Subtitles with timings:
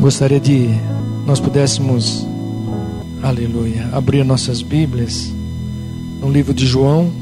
[0.00, 0.66] Gostaria de
[1.26, 2.26] nós pudéssemos,
[3.22, 5.26] aleluia, abrir nossas Bíblias
[6.18, 7.12] no livro de João,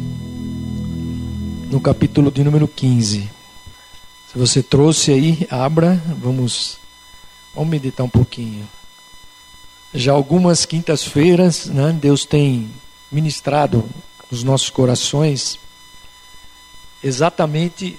[1.69, 3.29] no capítulo de número 15.
[4.31, 6.79] Se você trouxe aí, abra, vamos,
[7.53, 8.67] vamos meditar um pouquinho.
[9.93, 12.71] Já algumas quintas-feiras, né, Deus tem
[13.11, 13.85] ministrado
[14.31, 15.59] nos nossos corações
[17.03, 17.99] exatamente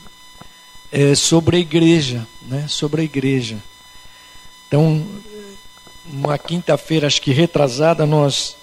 [0.89, 3.57] é, sobre a igreja, né, sobre a igreja.
[4.69, 5.03] Então,
[6.05, 8.55] uma quinta-feira, acho que retrasada, nós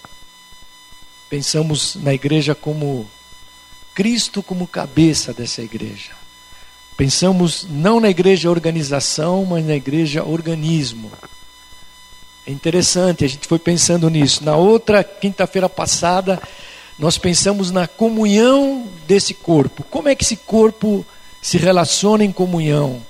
[1.28, 3.10] pensamos na igreja como
[3.92, 6.12] Cristo como cabeça dessa igreja.
[6.96, 11.10] Pensamos não na igreja organização, mas na igreja organismo.
[12.46, 14.44] É interessante, a gente foi pensando nisso.
[14.44, 16.40] Na outra quinta-feira passada,
[16.96, 19.82] nós pensamos na comunhão desse corpo.
[19.90, 21.04] Como é que esse corpo
[21.42, 23.02] se relaciona em comunhão?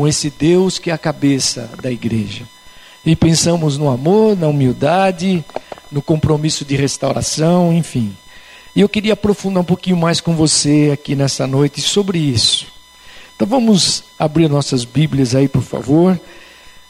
[0.00, 2.48] Com esse Deus que é a cabeça da igreja.
[3.04, 5.44] E pensamos no amor, na humildade,
[5.92, 8.16] no compromisso de restauração, enfim.
[8.74, 12.66] E eu queria aprofundar um pouquinho mais com você aqui nessa noite sobre isso.
[13.36, 16.18] Então vamos abrir nossas Bíblias aí, por favor,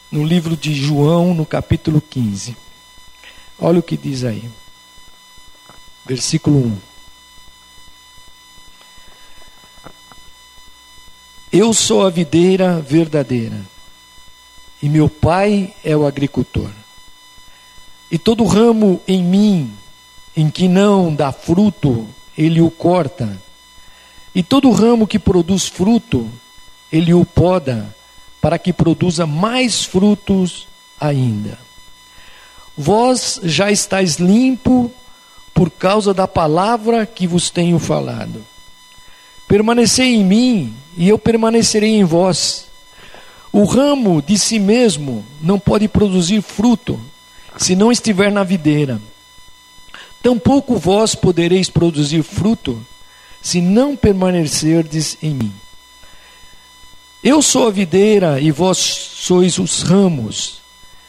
[0.09, 2.55] no livro de João, no capítulo 15.
[3.59, 4.45] Olha o que diz aí.
[6.05, 6.90] Versículo 1.
[11.51, 13.59] Eu sou a videira verdadeira,
[14.81, 16.69] e meu pai é o agricultor.
[18.09, 19.73] E todo ramo em mim
[20.33, 22.07] em que não dá fruto,
[22.37, 23.37] ele o corta.
[24.33, 26.25] E todo ramo que produz fruto,
[26.89, 27.93] ele o poda,
[28.39, 30.69] para que produza mais frutos
[31.01, 31.59] ainda.
[32.77, 34.89] Vós já estáis limpo
[35.53, 38.41] por causa da palavra que vos tenho falado.
[39.49, 42.67] Permanecei em mim e eu permanecerei em vós.
[43.51, 46.99] O ramo de si mesmo não pode produzir fruto
[47.57, 49.01] se não estiver na videira.
[50.23, 52.85] Tampouco vós podereis produzir fruto
[53.41, 55.53] se não permanecerdes em mim.
[57.23, 60.61] Eu sou a videira e vós sois os ramos.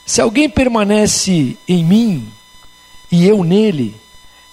[0.04, 2.28] Se alguém permanece em mim
[3.10, 3.94] e eu nele,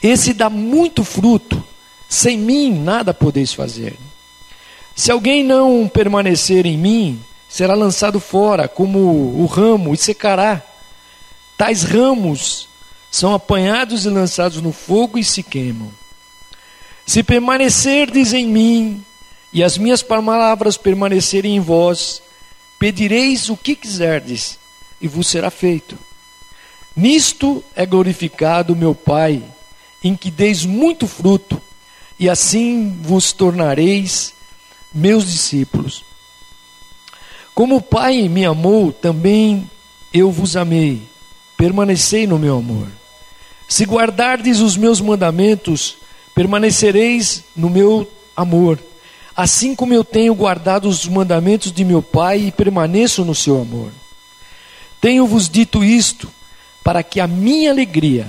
[0.02, 1.64] esse dá muito fruto
[2.08, 3.98] sem mim nada podeis fazer.
[5.00, 10.62] Se alguém não permanecer em mim, será lançado fora, como o ramo, e secará.
[11.58, 12.68] Tais ramos
[13.10, 15.90] são apanhados e lançados no fogo e se queimam.
[17.06, 19.02] Se permanecerdes em mim,
[19.54, 22.22] e as minhas palavras permanecerem em vós,
[22.78, 24.60] pedireis o que quiserdes,
[25.00, 25.98] e vos será feito.
[26.94, 29.42] Nisto é glorificado meu Pai,
[30.04, 31.62] em que deis muito fruto,
[32.20, 34.38] e assim vos tornareis
[34.94, 36.04] meus discípulos.
[37.54, 39.70] Como o Pai me amou, também
[40.14, 41.02] eu vos amei.
[41.58, 42.88] Permanecei no meu amor.
[43.68, 45.98] Se guardardes os meus mandamentos,
[46.34, 48.80] permanecereis no meu amor,
[49.36, 53.92] assim como eu tenho guardado os mandamentos de meu Pai e permaneço no seu amor.
[55.02, 56.30] Tenho-vos dito isto,
[56.84, 58.28] para que a minha alegria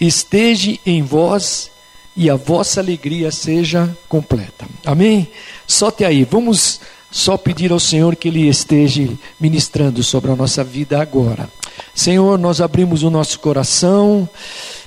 [0.00, 1.70] esteja em vós
[2.16, 4.66] e a vossa alegria seja completa.
[4.84, 5.28] Amém?
[5.66, 6.80] Solte aí, vamos
[7.10, 9.08] só pedir ao Senhor que Ele esteja
[9.40, 11.48] ministrando sobre a nossa vida agora.
[11.94, 14.28] Senhor, nós abrimos o nosso coração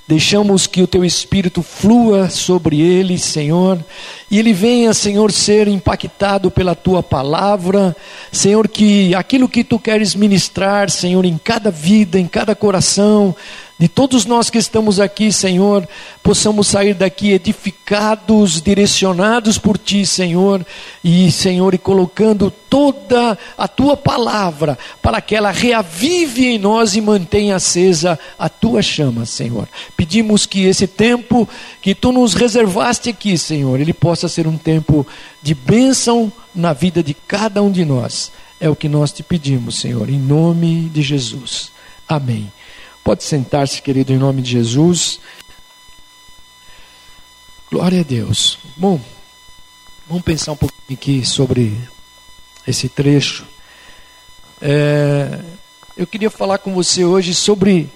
[0.08, 3.84] Deixamos que o teu espírito flua sobre ele, Senhor,
[4.30, 7.96] e ele venha, Senhor, ser impactado pela tua palavra,
[8.32, 13.36] Senhor, que aquilo que tu queres ministrar, Senhor, em cada vida, em cada coração,
[13.78, 15.86] de todos nós que estamos aqui, Senhor,
[16.24, 20.66] possamos sair daqui edificados, direcionados por Ti, Senhor,
[21.04, 27.02] e, Senhor, e colocando toda a Tua palavra para que ela reavive em nós e
[27.02, 29.68] mantenha acesa a Tua chama, Senhor.
[29.98, 31.48] Pedimos que esse tempo
[31.82, 35.06] que Tu nos reservaste aqui, Senhor, ele possa ser um tempo
[35.44, 38.32] de bênção na vida de cada um de nós.
[38.58, 41.72] É o que nós te pedimos, Senhor, em nome de Jesus.
[42.08, 42.50] Amém.
[43.06, 45.20] Pode sentar-se, querido, em nome de Jesus.
[47.70, 48.58] Glória a Deus.
[48.76, 49.00] Bom,
[50.08, 51.80] vamos pensar um pouquinho aqui sobre
[52.66, 53.46] esse trecho.
[54.60, 55.40] É,
[55.96, 57.92] eu queria falar com você hoje sobre.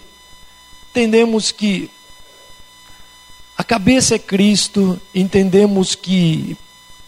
[0.92, 1.90] Entendemos que
[3.58, 6.56] a cabeça é Cristo, entendemos que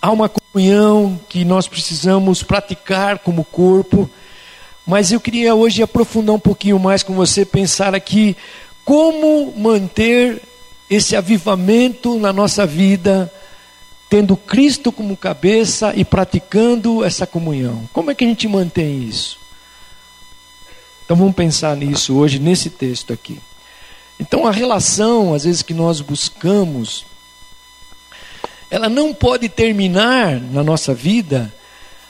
[0.02, 4.10] há uma comunhão que nós precisamos praticar como corpo.
[4.86, 8.36] Mas eu queria hoje aprofundar um pouquinho mais com você, pensar aqui
[8.84, 10.42] como manter
[10.90, 13.32] esse avivamento na nossa vida,
[14.10, 17.88] tendo Cristo como cabeça e praticando essa comunhão.
[17.94, 19.40] Como é que a gente mantém isso?
[21.06, 23.40] Então vamos pensar nisso hoje, nesse texto aqui.
[24.20, 27.06] Então a relação, às vezes, que nós buscamos,
[28.70, 31.54] ela não pode terminar na nossa vida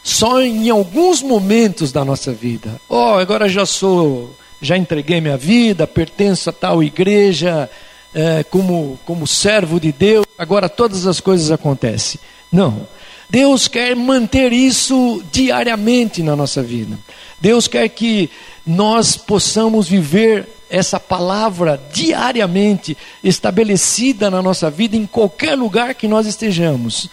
[0.04, 2.80] só em alguns momentos da nossa vida.
[2.90, 7.70] Oh, agora já sou, já entreguei minha vida, pertenço a tal igreja,
[8.14, 12.20] é, como, como servo de Deus, agora todas as coisas acontecem.
[12.52, 12.88] Não.
[13.30, 17.00] Deus quer manter isso diariamente na nossa vida.
[17.42, 18.30] Deus quer que
[18.66, 26.26] nós possamos viver essa palavra diariamente estabelecida na nossa vida, em qualquer lugar que nós
[26.26, 27.10] estejamos.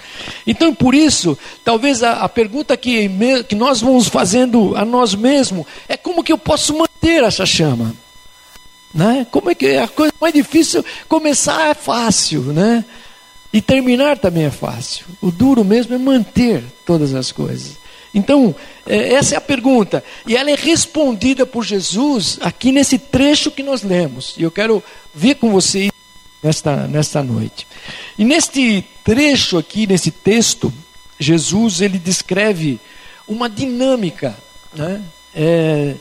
[0.46, 3.10] Então, por isso, talvez a, a pergunta que,
[3.48, 7.96] que nós vamos fazendo a nós mesmos é como que eu posso manter essa chama?
[8.94, 9.26] Né?
[9.30, 12.84] Como é que a coisa mais difícil começar é fácil, né?
[13.52, 15.06] E terminar também é fácil.
[15.20, 17.76] O duro mesmo é manter todas as coisas.
[18.14, 18.54] Então,
[18.86, 20.02] é, essa é a pergunta.
[20.26, 24.34] E ela é respondida por Jesus aqui nesse trecho que nós lemos.
[24.36, 24.82] E eu quero
[25.14, 25.90] ver com vocês
[26.42, 27.66] nesta, nesta noite.
[28.16, 30.72] E neste trecho aqui, nesse texto,
[31.18, 32.80] Jesus ele descreve
[33.26, 34.36] uma dinâmica
[34.74, 35.02] né,
[35.34, 35.94] é,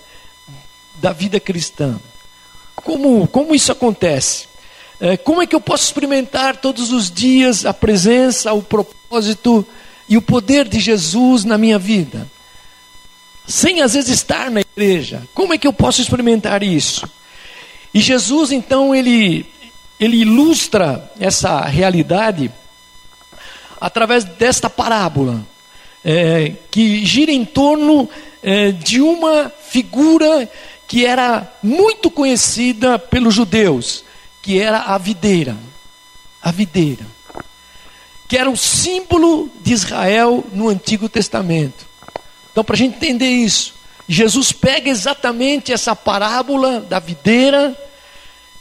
[0.95, 1.99] da vida cristã.
[2.75, 4.47] Como, como isso acontece?
[4.99, 9.65] É, como é que eu posso experimentar todos os dias a presença, o propósito
[10.07, 12.27] e o poder de Jesus na minha vida?
[13.47, 15.23] Sem às vezes estar na igreja.
[15.33, 17.09] Como é que eu posso experimentar isso?
[17.93, 19.45] E Jesus então ele
[19.99, 22.51] ele ilustra essa realidade
[23.81, 25.43] através desta parábola
[26.05, 28.07] é, que gira em torno
[28.43, 30.49] é, de uma figura
[30.87, 34.03] que era muito conhecida pelos judeus
[34.47, 35.57] que era a videira.
[36.41, 37.05] A videira.
[38.27, 41.85] Que era o símbolo de Israel no Antigo Testamento.
[42.51, 43.73] Então, para a gente entender isso,
[44.07, 47.75] Jesus pega exatamente essa parábola da videira,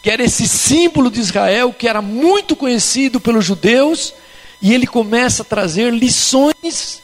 [0.02, 4.12] que era esse símbolo de Israel, que era muito conhecido pelos judeus,
[4.60, 7.02] e ele começa a trazer lições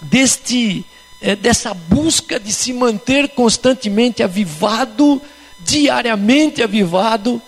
[0.00, 0.84] deste,
[1.20, 5.20] é, dessa busca de se manter constantemente avivado,
[5.60, 7.40] diariamente avivado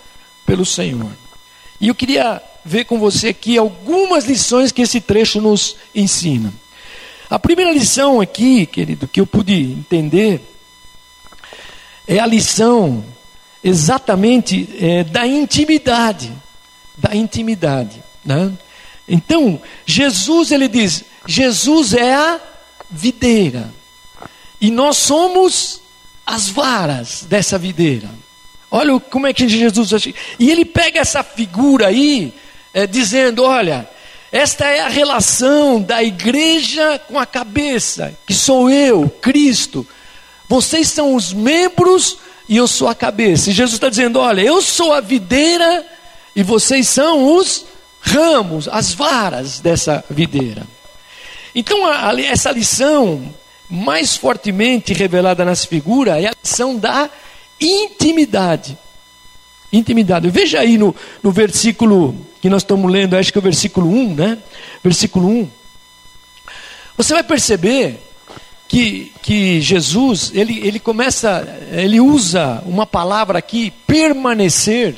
[0.45, 1.11] pelo Senhor.
[1.79, 6.53] E eu queria ver com você aqui algumas lições que esse trecho nos ensina.
[7.29, 10.41] A primeira lição aqui, querido, que eu pude entender,
[12.05, 13.03] é a lição
[13.63, 16.31] exatamente é, da intimidade.
[16.97, 18.03] Da intimidade.
[18.23, 18.51] Né?
[19.07, 22.39] Então, Jesus, ele diz: Jesus é a
[22.89, 23.73] videira,
[24.59, 25.81] e nós somos
[26.25, 28.09] as varas dessa videira.
[28.69, 30.07] Olha como é que Jesus.
[30.39, 32.33] E ele pega essa figura aí,
[32.77, 33.89] é, dizendo: olha,
[34.31, 39.85] esta é a relação da igreja com a cabeça, que sou eu, Cristo.
[40.47, 43.49] Vocês são os membros e eu sou a cabeça.
[43.49, 45.87] E Jesus está dizendo: olha, eu sou a videira
[46.35, 47.65] e vocês são os
[47.99, 50.61] ramos, as varas dessa videira.
[51.55, 53.33] Então, a, a, essa lição
[53.67, 57.09] mais fortemente revelada nessa figura é a lição da
[57.59, 58.77] intimidade.
[59.73, 60.29] Intimidade.
[60.29, 64.15] Veja aí no, no versículo que nós estamos lendo, acho que é o versículo 1,
[64.15, 64.37] né?
[64.83, 65.49] Versículo 1.
[66.97, 67.99] Você vai perceber
[68.67, 74.95] que, que Jesus, ele, ele começa, ele usa uma palavra aqui, permanecer.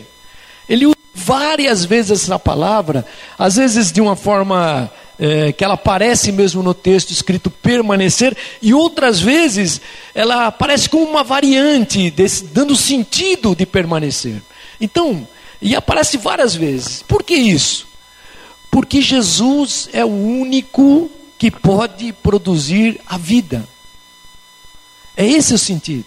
[0.67, 3.05] Ele usa várias vezes essa palavra,
[3.37, 8.73] às vezes de uma forma é, que ela aparece mesmo no texto escrito permanecer, e
[8.73, 9.81] outras vezes
[10.15, 14.41] ela aparece como uma variante, desse, dando sentido de permanecer.
[14.79, 15.27] Então,
[15.61, 17.03] e aparece várias vezes.
[17.03, 17.87] Por que isso?
[18.71, 23.67] Porque Jesus é o único que pode produzir a vida.
[25.17, 26.05] É esse o sentido.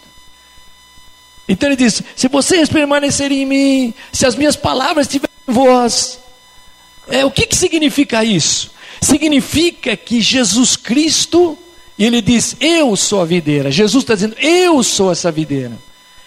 [1.49, 6.19] Então ele diz: se vocês permanecerem em mim, se as minhas palavras estiverem em vós,
[7.09, 8.73] é, o que, que significa isso?
[9.03, 11.59] significa que Jesus Cristo,
[11.99, 13.71] ele diz: Eu sou a videira.
[13.71, 15.77] Jesus está dizendo: Eu sou essa videira.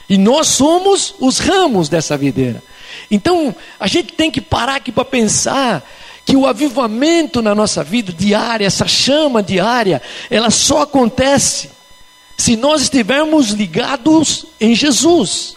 [0.08, 2.62] E nós somos os ramos dessa videira.
[3.10, 5.84] Então, a gente tem que parar aqui para pensar
[6.25, 11.70] que o avivamento na nossa vida diária, essa chama diária, ela só acontece
[12.36, 15.56] se nós estivermos ligados em Jesus.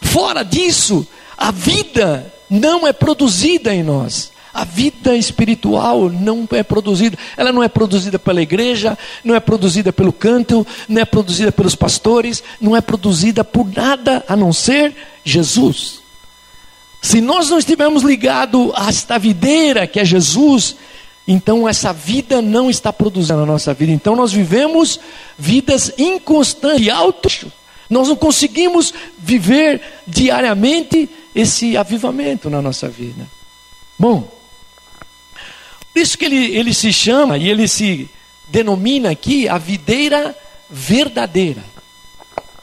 [0.00, 1.06] Fora disso,
[1.36, 4.32] a vida não é produzida em nós.
[4.52, 9.92] A vida espiritual não é produzida, ela não é produzida pela igreja, não é produzida
[9.92, 14.96] pelo canto, não é produzida pelos pastores, não é produzida por nada a não ser
[15.22, 16.00] Jesus.
[17.00, 20.76] Se nós não estivermos ligados a esta videira que é Jesus,
[21.26, 23.92] então essa vida não está produzindo na nossa vida.
[23.92, 24.98] Então nós vivemos
[25.38, 27.44] vidas inconstantes, altos.
[27.88, 33.26] Nós não conseguimos viver diariamente esse avivamento na nossa vida.
[33.98, 34.28] Bom,
[35.92, 38.08] por isso que ele, ele se chama e ele se
[38.48, 40.36] denomina aqui a videira
[40.70, 41.62] verdadeira.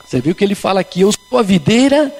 [0.05, 2.13] Você viu que ele fala aqui, eu sou a videira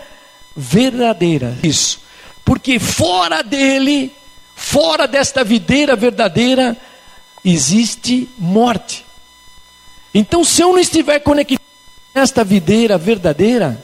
[0.56, 1.58] verdadeira.
[1.64, 2.05] Isso.
[2.46, 4.16] Porque fora dele,
[4.56, 6.78] fora desta videira verdadeira,
[7.44, 9.04] existe morte.
[10.14, 11.60] Então, se eu não estiver conectado
[12.14, 13.84] nesta videira verdadeira,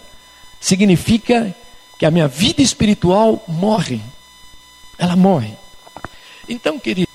[0.60, 1.54] significa
[1.98, 4.00] que a minha vida espiritual morre.
[4.98, 5.54] Ela morre.
[6.48, 7.10] Então, querido,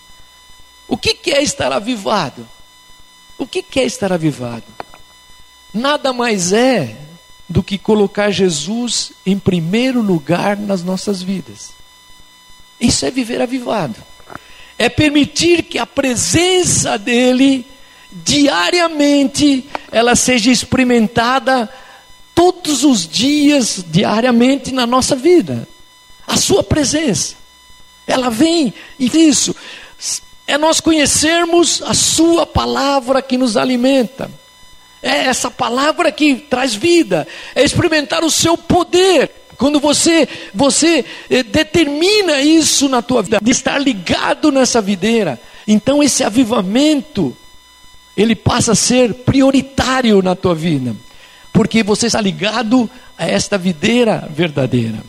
[0.88, 2.46] o que é estar avivado?
[3.38, 4.64] O que é estar avivado?
[5.72, 7.05] Nada mais é
[7.48, 11.70] do que colocar Jesus em primeiro lugar nas nossas vidas.
[12.80, 13.96] Isso é viver avivado.
[14.78, 17.64] É permitir que a presença dele
[18.10, 21.70] diariamente ela seja experimentada
[22.34, 25.66] todos os dias, diariamente na nossa vida.
[26.26, 27.36] A sua presença.
[28.06, 29.54] Ela vem e isso
[30.46, 34.30] é nós conhecermos a Sua palavra que nos alimenta.
[35.02, 37.26] É essa palavra que traz vida.
[37.54, 39.30] É experimentar o seu poder.
[39.56, 46.02] Quando você você eh, determina isso na tua vida, de estar ligado nessa videira, então
[46.02, 47.34] esse avivamento
[48.16, 50.94] ele passa a ser prioritário na tua vida,
[51.52, 55.02] porque você está ligado a esta videira verdadeira.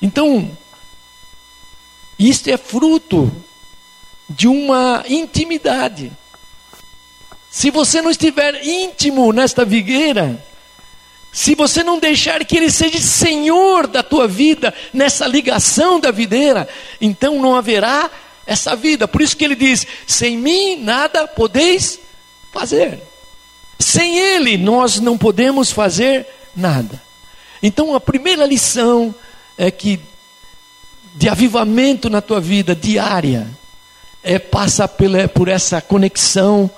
[0.00, 0.50] Então,
[2.18, 3.30] isto é fruto
[4.28, 6.10] de uma intimidade.
[7.52, 10.42] Se você não estiver íntimo nesta vigueira,
[11.30, 16.66] se você não deixar que Ele seja Senhor da tua vida, nessa ligação da videira,
[16.98, 18.10] então não haverá
[18.46, 19.06] essa vida.
[19.06, 22.00] Por isso que Ele diz: sem mim nada podeis
[22.50, 22.98] fazer.
[23.78, 27.02] Sem Ele nós não podemos fazer nada.
[27.62, 29.14] Então a primeira lição
[29.58, 30.00] é que
[31.14, 33.46] de avivamento na tua vida diária
[34.24, 36.70] é, passa por essa conexão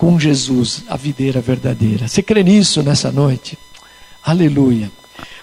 [0.00, 2.08] com Jesus, a videira verdadeira.
[2.08, 3.58] Você crê nisso nessa noite?
[4.22, 4.90] Aleluia.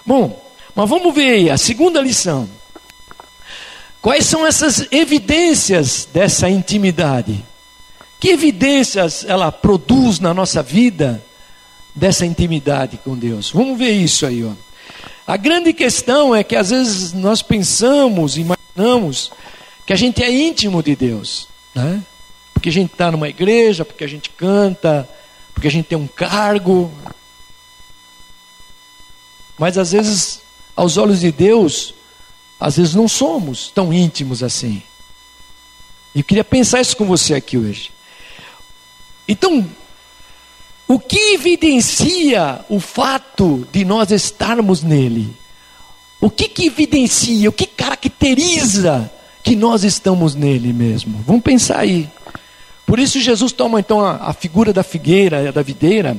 [0.04, 0.36] Bom,
[0.74, 2.48] mas vamos ver aí a segunda lição.
[4.02, 7.40] Quais são essas evidências dessa intimidade?
[8.18, 11.22] Que evidências ela produz na nossa vida
[11.94, 13.52] dessa intimidade com Deus?
[13.52, 14.50] Vamos ver isso aí, ó.
[15.24, 19.30] A grande questão é que às vezes nós pensamos, imaginamos
[19.86, 22.02] que a gente é íntimo de Deus, né?
[22.68, 25.08] Porque a gente está numa igreja, porque a gente canta,
[25.54, 26.92] porque a gente tem um cargo.
[29.58, 30.42] Mas às vezes,
[30.76, 31.94] aos olhos de Deus,
[32.60, 34.82] às vezes não somos tão íntimos assim.
[36.14, 37.90] E eu queria pensar isso com você aqui hoje.
[39.26, 39.66] Então,
[40.86, 45.34] o que evidencia o fato de nós estarmos nele?
[46.20, 49.10] O que, que evidencia, o que caracteriza
[49.42, 51.24] que nós estamos nele mesmo.
[51.26, 52.10] Vamos pensar aí.
[52.88, 56.16] Por isso Jesus toma então a, a figura da figueira, da videira,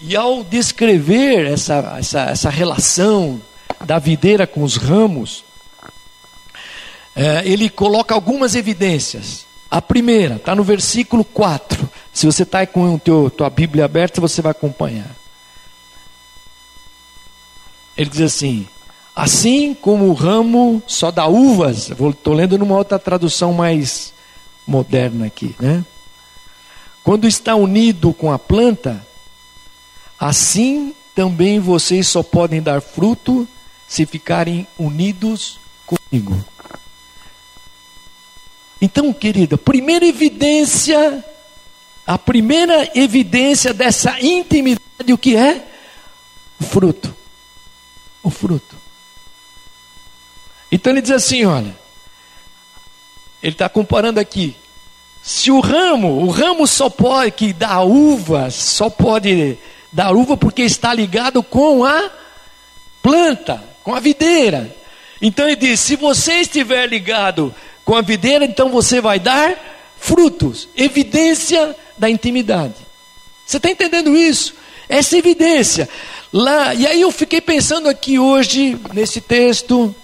[0.00, 3.38] e ao descrever essa, essa, essa relação
[3.84, 5.44] da videira com os ramos,
[7.14, 9.44] é, ele coloca algumas evidências.
[9.70, 11.86] A primeira está no versículo 4.
[12.10, 15.14] Se você está com a tua Bíblia aberta, você vai acompanhar.
[17.94, 18.66] Ele diz assim:
[19.14, 24.13] Assim como o ramo só dá uvas, estou lendo numa outra tradução mais
[24.66, 25.84] moderna aqui, né?
[27.02, 29.06] Quando está unido com a planta,
[30.18, 33.46] assim também vocês só podem dar fruto
[33.86, 36.42] se ficarem unidos comigo.
[38.80, 41.24] Então, querida, primeira evidência,
[42.06, 45.66] a primeira evidência dessa intimidade, o que é?
[46.60, 47.14] O fruto.
[48.22, 48.76] O fruto.
[50.70, 51.74] Então ele diz assim: olha,
[53.44, 54.56] ele está comparando aqui.
[55.22, 59.58] Se o ramo, o ramo só pode que dá uva, só pode
[59.92, 62.10] dar uva porque está ligado com a
[63.02, 64.74] planta, com a videira.
[65.20, 69.54] Então ele diz: se você estiver ligado com a videira, então você vai dar
[69.98, 72.76] frutos, evidência da intimidade.
[73.44, 74.54] Você está entendendo isso?
[74.88, 75.86] Essa evidência.
[76.32, 79.94] Lá, e aí eu fiquei pensando aqui hoje, nesse texto,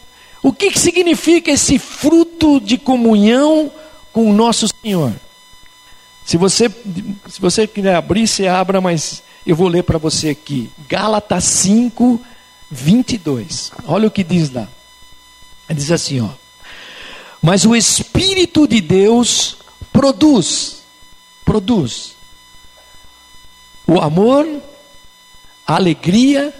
[0.42, 3.70] o que, que significa esse fruto de comunhão
[4.12, 5.12] com o nosso Senhor?
[6.24, 6.70] Se você,
[7.28, 10.70] se você quiser abrir, você abra, mas eu vou ler para você aqui.
[10.88, 12.20] Gálatas 5,
[12.70, 13.72] 22.
[13.86, 14.68] Olha o que diz lá.
[15.68, 16.30] Diz assim, ó.
[17.42, 19.56] Mas o Espírito de Deus
[19.92, 20.82] produz,
[21.44, 22.16] produz
[23.86, 24.46] o amor,
[25.66, 26.54] a alegria,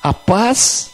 [0.00, 0.90] a paz,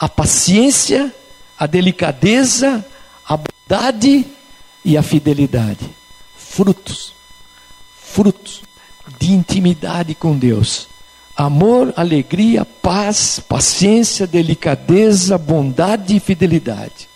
[0.00, 1.14] a paciência,
[1.58, 2.84] a delicadeza,
[3.26, 4.26] a bondade
[4.84, 5.88] e a fidelidade.
[6.36, 7.12] Frutos,
[7.96, 8.62] frutos
[9.18, 10.88] de intimidade com Deus.
[11.36, 17.08] Amor, alegria, paz, paciência, delicadeza, bondade e fidelidade.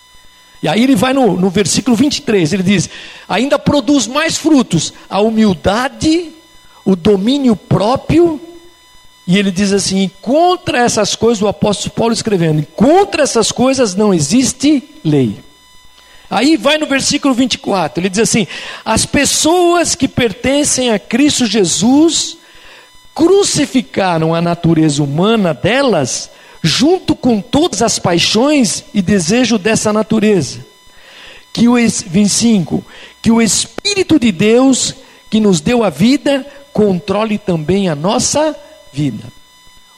[0.63, 2.91] E aí ele vai no, no versículo 23, ele diz:
[3.29, 6.33] ainda produz mais frutos, a humildade,
[6.85, 8.41] o domínio próprio.
[9.27, 14.13] E ele diz assim: contra essas coisas, o apóstolo Paulo escrevendo, contra essas coisas não
[14.13, 15.37] existe lei.
[16.31, 18.47] Aí vai no versículo 24, ele diz assim:
[18.85, 22.39] as pessoas que pertencem a Cristo Jesus
[23.15, 26.31] crucificaram a natureza humana delas,
[26.63, 30.65] junto com todas as paixões e desejo dessa natureza.
[31.53, 32.85] Que o 25,
[33.21, 34.95] que o Espírito de Deus
[35.29, 38.70] que nos deu a vida controle também a nossa vida.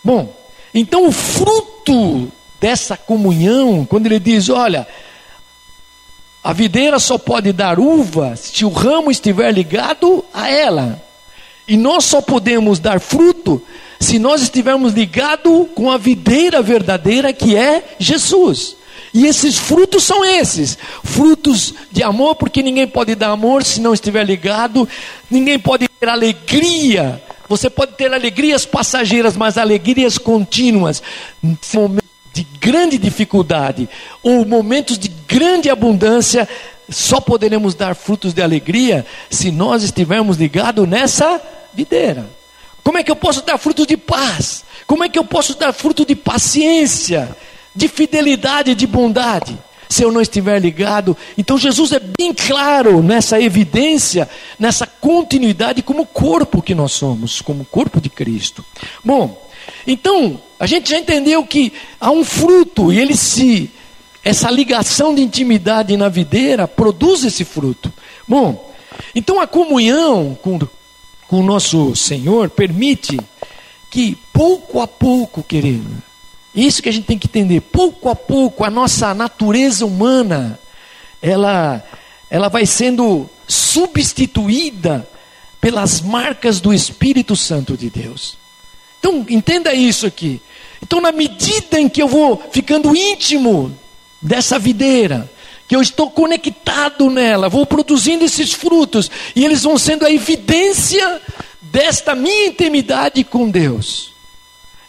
[0.03, 0.35] Bom,
[0.75, 2.31] então o fruto
[2.61, 4.87] dessa comunhão, quando ele diz, olha,
[6.43, 11.03] a videira só pode dar uva se o ramo estiver ligado a ela.
[11.69, 13.63] E nós só podemos dar fruto
[14.01, 18.77] se nós estivermos ligados com a videira verdadeira que é Jesus.
[19.15, 23.95] E esses frutos são esses: frutos de amor, porque ninguém pode dar amor se não
[23.95, 24.89] estiver ligado,
[25.31, 27.23] ninguém pode ter alegria.
[27.53, 31.03] Você pode ter alegrias passageiras, mas alegrias contínuas.
[31.75, 33.91] Momentos de grande dificuldade
[34.23, 36.49] ou momentos de grande abundância,
[36.89, 41.43] só poderemos dar frutos de alegria se nós estivermos ligados nessa
[41.75, 42.27] videira.
[42.83, 44.65] Como é que eu posso dar frutos de paz?
[44.87, 47.37] Como é que eu posso dar fruto de paciência,
[47.77, 49.59] de fidelidade, de bondade?
[49.93, 54.27] Se eu não estiver ligado, então Jesus é bem claro nessa evidência,
[54.59, 58.65] nessa continuidade como corpo que nós somos, como corpo de Cristo.
[59.05, 59.47] Bom,
[59.87, 63.71] então a gente já entendeu que há um fruto e ele se
[64.25, 67.93] essa ligação de intimidade na videira produz esse fruto.
[68.27, 68.73] Bom,
[69.15, 70.59] então a comunhão com,
[71.29, 73.21] com o nosso Senhor permite
[73.91, 76.03] que pouco a pouco, querido,
[76.55, 80.59] isso que a gente tem que entender, pouco a pouco a nossa natureza humana,
[81.21, 81.83] ela,
[82.31, 85.09] ela vai sendo substituída
[85.61, 88.37] pelas marcas do Espírito Santo de Deus.
[88.99, 90.41] Então, entenda isso aqui.
[90.83, 93.77] Então, na medida em que eu vou ficando íntimo
[94.21, 95.31] dessa videira,
[95.67, 101.21] que eu estou conectado nela, vou produzindo esses frutos, e eles vão sendo a evidência
[101.61, 104.13] desta minha intimidade com Deus.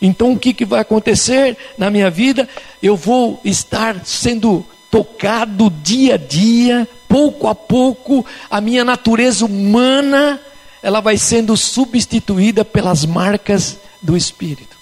[0.04, 2.48] Então o que, que vai acontecer na minha vida?
[2.82, 10.42] Eu vou estar sendo tocado dia a dia, pouco a pouco, a minha natureza humana,
[10.82, 14.76] ela vai sendo substituída pelas marcas do Espírito.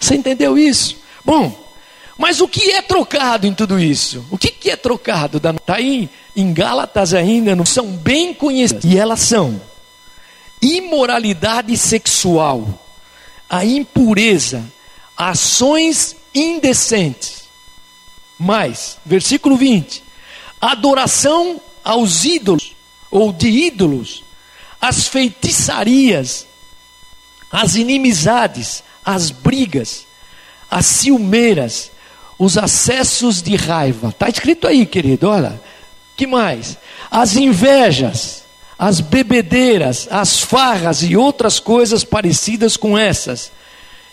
[0.00, 0.96] Você entendeu isso?
[1.24, 1.56] Bom,
[2.18, 4.26] mas o que é trocado em tudo isso?
[4.32, 5.38] O que, que é trocado?
[5.38, 8.84] Está aí em Gálatas ainda, não são bem conhecidas.
[8.84, 9.60] E elas são
[10.60, 12.83] imoralidade sexual,
[13.48, 14.64] a impureza,
[15.16, 17.44] ações indecentes.
[18.38, 20.02] Mais, versículo 20:
[20.60, 22.74] adoração aos ídolos,
[23.10, 24.24] ou de ídolos,
[24.80, 26.46] as feitiçarias,
[27.50, 30.06] as inimizades, as brigas,
[30.70, 31.90] as ciumeiras,
[32.38, 34.08] os acessos de raiva.
[34.08, 35.60] Está escrito aí, querido, olha.
[36.16, 36.76] Que mais?
[37.10, 38.43] As invejas,
[38.78, 43.52] as bebedeiras, as farras e outras coisas parecidas com essas.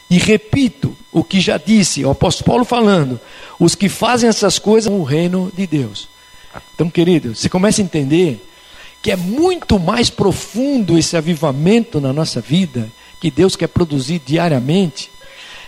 [0.09, 3.19] E repito o que já disse, o apóstolo Paulo falando:
[3.59, 6.07] os que fazem essas coisas o reino de Deus.
[6.75, 8.45] Então, querido, você começa a entender
[9.01, 15.09] que é muito mais profundo esse avivamento na nossa vida, que Deus quer produzir diariamente,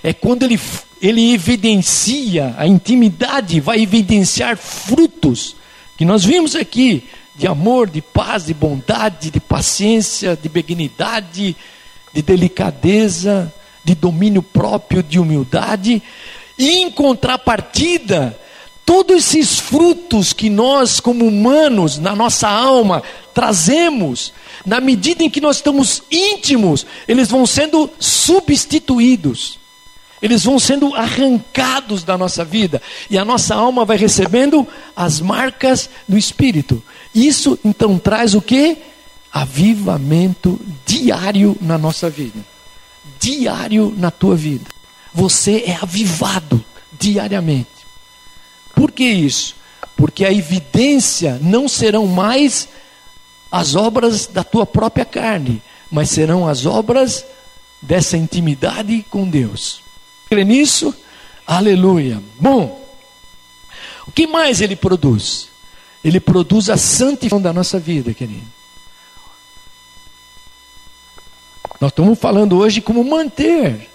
[0.03, 0.59] é quando Ele,
[1.01, 5.55] ele evidencia a intimidade, vai evidenciar frutos,
[5.97, 11.55] que nós vimos aqui, de amor, de paz, de bondade, de paciência, de benignidade,
[12.13, 13.51] de delicadeza,
[13.83, 16.01] de domínio próprio, de humildade,
[16.57, 18.37] e em contrapartida,
[18.85, 23.01] todos esses frutos que nós, como humanos, na nossa alma,
[23.33, 24.31] trazemos,
[24.65, 29.59] na medida em que nós estamos íntimos, eles vão sendo substituídos.
[30.21, 32.81] Eles vão sendo arrancados da nossa vida.
[33.09, 34.65] E a nossa alma vai recebendo
[34.95, 36.81] as marcas do Espírito.
[37.13, 38.77] Isso então traz o que?
[39.31, 42.39] Avivamento diário na nossa vida,
[43.19, 44.65] diário na tua vida.
[45.13, 46.63] Você é avivado
[46.99, 47.67] diariamente.
[48.75, 49.55] Por que isso?
[49.95, 52.67] Porque a evidência não serão mais
[53.51, 57.23] as obras da tua própria carne, mas serão as obras
[57.81, 59.81] dessa intimidade com Deus.
[60.29, 60.93] Crê nisso?
[61.45, 62.21] Aleluia.
[62.39, 62.83] Bom,
[64.07, 65.52] o que mais ele produz?
[66.03, 68.43] Ele produz a santificação da nossa vida, querido.
[71.79, 73.89] Nós estamos falando hoje como manter.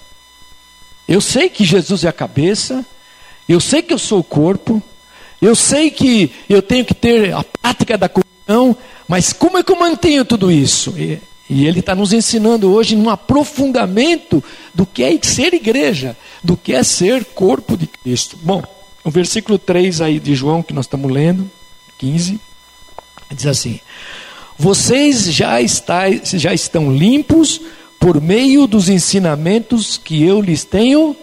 [1.07, 2.85] Eu sei que Jesus é a cabeça,
[3.49, 4.83] eu sei que eu sou o corpo,
[5.41, 8.77] eu sei que eu tenho que ter a prática da comunhão,
[9.09, 10.95] mas como é que eu mantenho tudo isso?
[10.99, 11.19] E,
[11.49, 14.45] e ele está nos ensinando hoje num aprofundamento
[14.75, 18.37] do que é ser igreja, do que é ser corpo de Cristo.
[18.43, 18.63] Bom,
[19.03, 21.51] o versículo 3 aí de João que nós estamos lendo,
[21.99, 22.41] 15,
[23.31, 23.81] diz assim:
[24.57, 27.61] Vocês já, está, já estão limpos
[27.99, 31.17] por meio dos ensinamentos que eu lhes tenho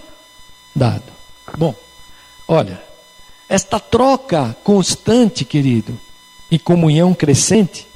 [0.76, 1.04] dado.
[1.58, 1.74] Bom,
[2.48, 2.82] olha,
[3.48, 5.98] esta troca constante, querido,
[6.52, 7.88] e comunhão crescente,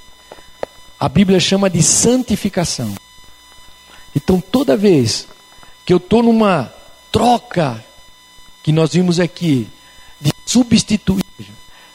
[0.99, 2.93] a Bíblia chama de santificação.
[4.15, 5.27] Então, toda vez
[5.85, 6.73] que eu estou numa
[7.11, 7.83] troca,
[8.61, 9.67] que nós vimos aqui,
[10.19, 11.23] de substituir,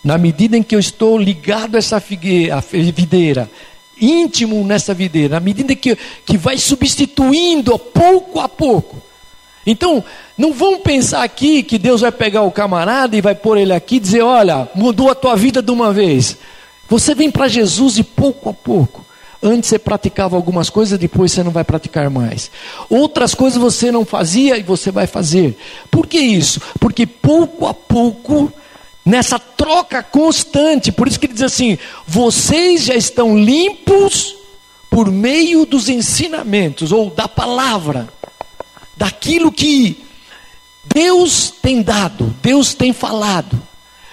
[0.05, 3.51] na medida em que eu estou ligado a essa figueira, a videira,
[3.99, 9.03] íntimo nessa videira, na medida que, que vai substituindo pouco a pouco.
[9.67, 10.05] Então,
[10.37, 13.97] não vão pensar aqui que Deus vai pegar o camarada e vai pôr ele aqui
[13.97, 16.37] e dizer: olha, mudou a tua vida de uma vez.
[16.89, 19.05] Você vem para Jesus e pouco a pouco.
[19.43, 22.51] Antes você praticava algumas coisas, depois você não vai praticar mais.
[22.89, 25.57] Outras coisas você não fazia e você vai fazer.
[25.91, 26.61] Por que isso?
[26.81, 28.51] Porque pouco a pouco,
[29.05, 34.37] nessa troca constante, por isso que ele diz assim: vocês já estão limpos
[34.89, 38.09] por meio dos ensinamentos, ou da palavra,
[38.97, 40.05] daquilo que
[40.85, 43.61] Deus tem dado, Deus tem falado.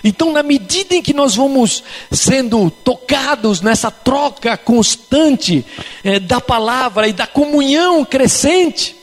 [0.04, 5.64] Então, na medida em que nós vamos sendo tocados nessa troca constante
[6.04, 8.96] é, da palavra e da comunhão crescente,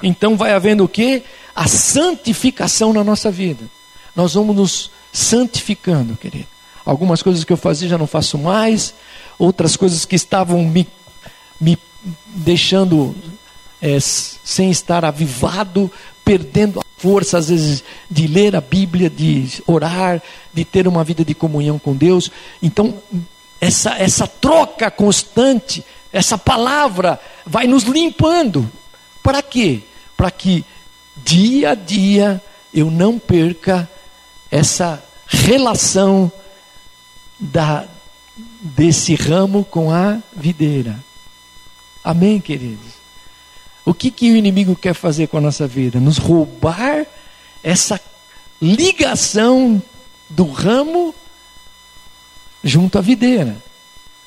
[0.00, 1.24] então vai havendo o que?
[1.54, 3.64] A santificação na nossa vida.
[4.14, 6.46] Nós vamos nos santificando, querido.
[6.84, 8.92] Algumas coisas que eu fazia já não faço mais,
[9.38, 10.86] outras coisas que estavam me,
[11.58, 11.78] me
[12.34, 13.16] deixando
[13.80, 15.90] é, sem estar avivado,
[16.22, 21.24] perdendo a força, às vezes, de ler a Bíblia, de orar, de ter uma vida
[21.24, 22.30] de comunhão com Deus.
[22.62, 22.94] Então,
[23.58, 28.70] essa, essa troca constante, essa palavra vai nos limpando.
[29.22, 29.80] Para quê?
[30.14, 30.62] Para que
[31.24, 32.40] dia a dia
[32.72, 33.88] eu não perca
[34.50, 36.30] essa relação
[37.38, 37.84] da,
[38.60, 40.98] desse ramo com a videira.
[42.02, 42.94] Amém, queridos?
[43.84, 46.00] O que, que o inimigo quer fazer com a nossa vida?
[46.00, 47.06] Nos roubar
[47.62, 48.00] essa
[48.60, 49.82] ligação
[50.28, 51.14] do ramo
[52.62, 53.56] junto à videira.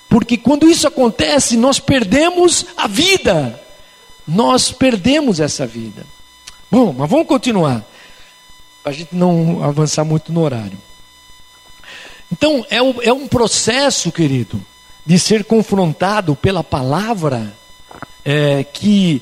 [0.07, 3.62] Porque quando isso acontece, nós perdemos a vida.
[4.27, 6.05] Nós perdemos essa vida.
[6.71, 7.83] Bom, mas vamos continuar.
[8.81, 10.77] Para a gente não avançar muito no horário.
[12.31, 14.63] Então, é um, é um processo, querido,
[15.05, 17.53] de ser confrontado pela palavra
[18.23, 19.21] é, que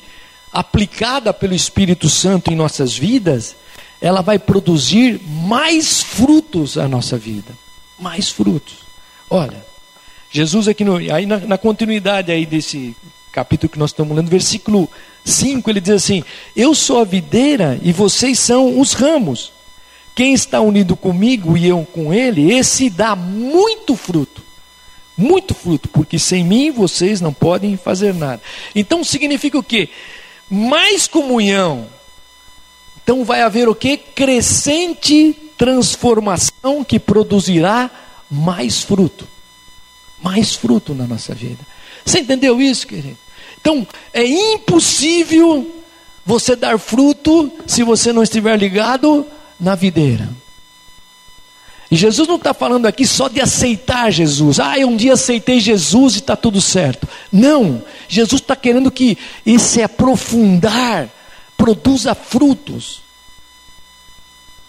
[0.52, 3.56] aplicada pelo Espírito Santo em nossas vidas,
[4.02, 7.54] ela vai produzir mais frutos à nossa vida.
[8.00, 8.80] Mais frutos.
[9.30, 9.66] Olha,
[10.30, 12.96] Jesus aqui no, aí na, na continuidade aí desse
[13.32, 14.90] capítulo que nós estamos lendo, versículo
[15.24, 16.24] 5, ele diz assim:
[16.56, 19.52] Eu sou a videira e vocês são os ramos.
[20.18, 24.44] Quem está unido comigo e eu com ele, esse dá muito fruto.
[25.16, 28.42] Muito fruto, porque sem mim vocês não podem fazer nada.
[28.76, 29.90] Então significa o quê?
[30.50, 31.88] mais comunhão.
[33.04, 33.98] Então vai haver o que?
[33.98, 37.90] Crescente transformação que produzirá
[38.30, 39.28] mais fruto.
[40.22, 41.66] Mais fruto na nossa vida.
[42.06, 43.18] Você entendeu isso, querido?
[43.60, 45.76] Então, é impossível
[46.26, 49.26] você dar fruto se você não estiver ligado
[49.60, 50.30] na videira.
[51.90, 54.60] E Jesus não está falando aqui só de aceitar Jesus.
[54.60, 57.08] Ah, eu um dia aceitei Jesus e está tudo certo.
[57.32, 57.82] Não.
[58.10, 61.10] Jesus está querendo que esse aprofundar
[61.56, 63.02] produza frutos.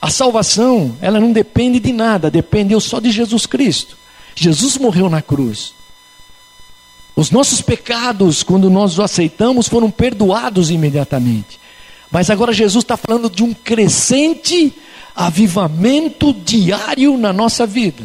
[0.00, 3.98] A salvação, ela não depende de nada, depende só de Jesus Cristo.
[4.36, 5.74] Jesus morreu na cruz.
[7.16, 11.58] Os nossos pecados, quando nós o aceitamos, foram perdoados imediatamente.
[12.10, 14.72] Mas agora Jesus está falando de um crescente
[15.14, 18.04] avivamento diário na nossa vida,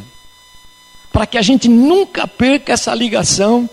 [1.11, 3.69] para que a gente nunca perca essa ligação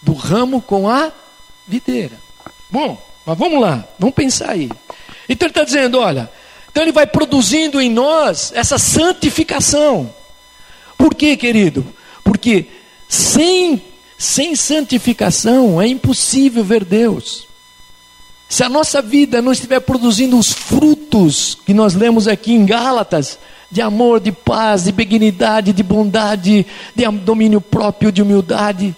[0.00, 1.12] do ramo com a
[1.66, 2.16] videira.
[2.70, 4.70] Bom, mas vamos lá, vamos pensar aí.
[5.28, 6.30] Então ele está dizendo: olha,
[6.70, 10.14] então ele vai produzindo em nós essa santificação.
[10.96, 11.84] Por quê, querido?
[12.22, 12.66] Porque
[13.08, 13.82] sem,
[14.16, 17.47] sem santificação é impossível ver Deus.
[18.48, 23.38] Se a nossa vida não estiver produzindo os frutos que nós lemos aqui em Gálatas,
[23.70, 28.96] de amor, de paz, de benignidade, de bondade, de domínio próprio, de humildade.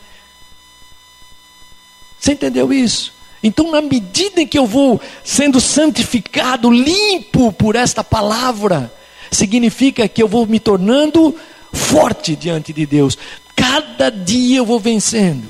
[2.18, 3.12] Você entendeu isso?
[3.42, 8.92] Então, na medida em que eu vou sendo santificado, limpo por esta palavra,
[9.30, 11.34] significa que eu vou me tornando
[11.72, 13.16] forte diante de Deus.
[13.56, 15.48] Cada dia eu vou vencendo.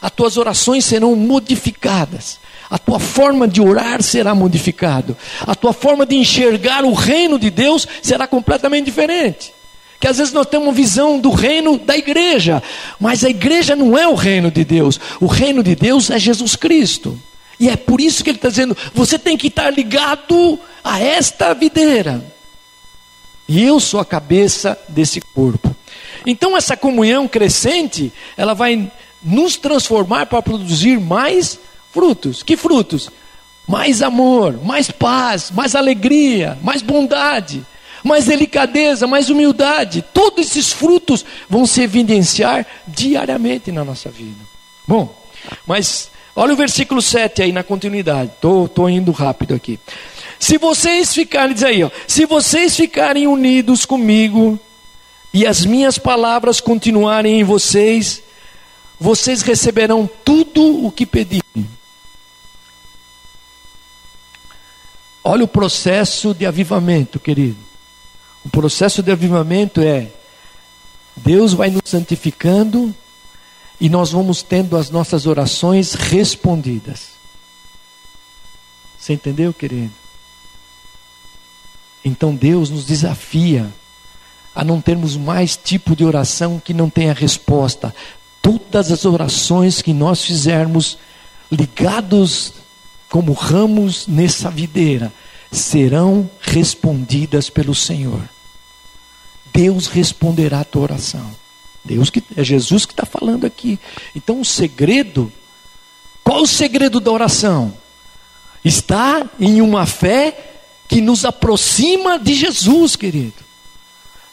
[0.00, 2.38] As tuas orações serão modificadas.
[2.72, 5.14] A tua forma de orar será modificada.
[5.46, 9.52] A tua forma de enxergar o reino de Deus será completamente diferente.
[10.00, 12.62] Que às vezes nós temos uma visão do reino da igreja,
[12.98, 14.98] mas a igreja não é o reino de Deus.
[15.20, 17.20] O reino de Deus é Jesus Cristo.
[17.60, 21.52] E é por isso que ele está dizendo: você tem que estar ligado a esta
[21.52, 22.24] videira.
[23.46, 25.76] E eu sou a cabeça desse corpo.
[26.24, 28.90] Então essa comunhão crescente, ela vai
[29.22, 31.58] nos transformar para produzir mais
[31.92, 32.42] frutos.
[32.42, 33.10] Que frutos?
[33.68, 37.64] Mais amor, mais paz, mais alegria, mais bondade,
[38.02, 40.04] mais delicadeza, mais humildade.
[40.12, 44.40] Todos esses frutos vão se evidenciar diariamente na nossa vida.
[44.86, 45.14] Bom,
[45.66, 48.32] mas olha o versículo 7 aí na continuidade.
[48.34, 49.78] Estou indo rápido aqui.
[50.40, 54.58] Se vocês ficarem, diz aí, ó, se vocês ficarem unidos comigo
[55.32, 58.20] e as minhas palavras continuarem em vocês,
[58.98, 61.42] vocês receberão tudo o que pedirem.
[65.24, 67.58] Olha o processo de avivamento, querido.
[68.44, 70.08] O processo de avivamento é
[71.16, 72.94] Deus vai nos santificando
[73.80, 77.10] e nós vamos tendo as nossas orações respondidas.
[78.98, 79.92] Você entendeu, querido?
[82.04, 83.72] Então Deus nos desafia
[84.54, 87.94] a não termos mais tipo de oração que não tenha resposta.
[88.40, 90.98] Todas as orações que nós fizermos
[91.50, 92.54] ligados
[93.12, 95.12] como ramos nessa videira,
[95.50, 98.22] serão respondidas pelo Senhor.
[99.52, 101.30] Deus responderá a tua oração.
[101.84, 103.78] Deus que é Jesus que está falando aqui.
[104.16, 105.30] Então o segredo,
[106.24, 107.76] qual o segredo da oração?
[108.64, 110.54] Está em uma fé
[110.88, 113.34] que nos aproxima de Jesus, querido.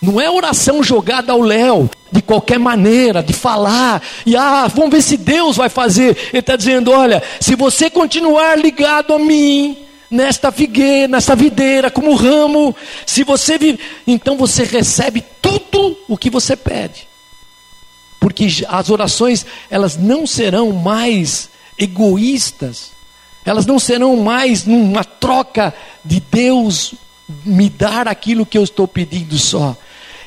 [0.01, 5.01] Não é oração jogada ao léu, de qualquer maneira, de falar, e ah, vamos ver
[5.01, 6.17] se Deus vai fazer.
[6.29, 9.77] Ele está dizendo: olha, se você continuar ligado a mim,
[10.09, 12.73] nesta figueira, nesta videira, como ramo,
[13.05, 17.07] se você vive, então você recebe tudo o que você pede.
[18.21, 22.91] Porque as orações, elas não serão mais egoístas,
[23.45, 26.93] elas não serão mais numa troca de Deus
[27.45, 29.75] me dar aquilo que eu estou pedindo só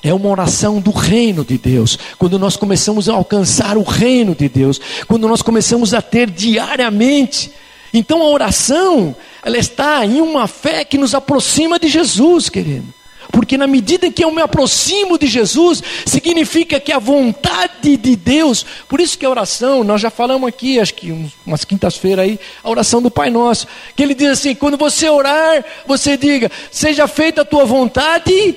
[0.03, 1.99] é uma oração do reino de Deus.
[2.19, 7.53] Quando nós começamos a alcançar o reino de Deus, quando nós começamos a ter diariamente.
[7.95, 12.87] Então a oração, ela está em uma fé que nos aproxima de Jesus, querido.
[13.31, 18.17] Porque na medida em que eu me aproximo de Jesus, significa que a vontade de
[18.17, 22.41] Deus, por isso que a oração, nós já falamos aqui, acho que umas quintas-feiras aí,
[22.62, 27.07] a oração do Pai Nosso, que ele diz assim: quando você orar, você diga, seja
[27.07, 28.57] feita a tua vontade,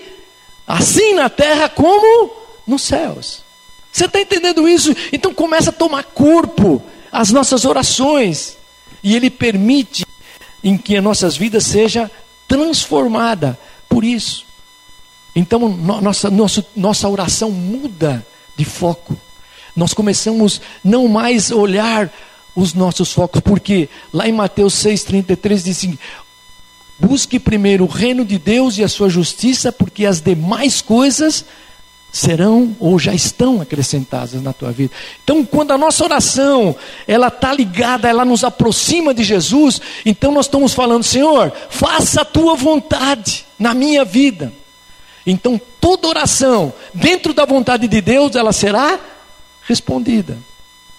[0.67, 2.32] assim na terra como
[2.65, 3.43] nos céus.
[3.91, 4.93] Você está entendendo isso?
[5.12, 8.58] Então começa a tomar corpo as nossas orações.
[9.01, 10.06] E Ele permite
[10.63, 12.12] em que a nossas vidas seja
[12.47, 14.45] transformada por isso.
[15.36, 18.25] Então nossa, nossa, nossa oração muda
[18.58, 19.15] de foco.
[19.75, 22.12] Nós começamos não mais olhar
[22.56, 25.99] os nossos focos, porque lá em Mateus 6,33 diz assim:
[26.97, 31.45] Busque primeiro o reino de Deus e a sua justiça, porque as demais coisas
[32.12, 34.93] serão ou já estão acrescentadas na tua vida.
[35.21, 36.73] Então, quando a nossa oração
[37.05, 42.25] ela está ligada, ela nos aproxima de Jesus, então nós estamos falando, Senhor, faça a
[42.25, 44.53] tua vontade na minha vida.
[45.27, 48.97] Então, toda oração dentro da vontade de Deus, ela será
[49.67, 50.38] respondida.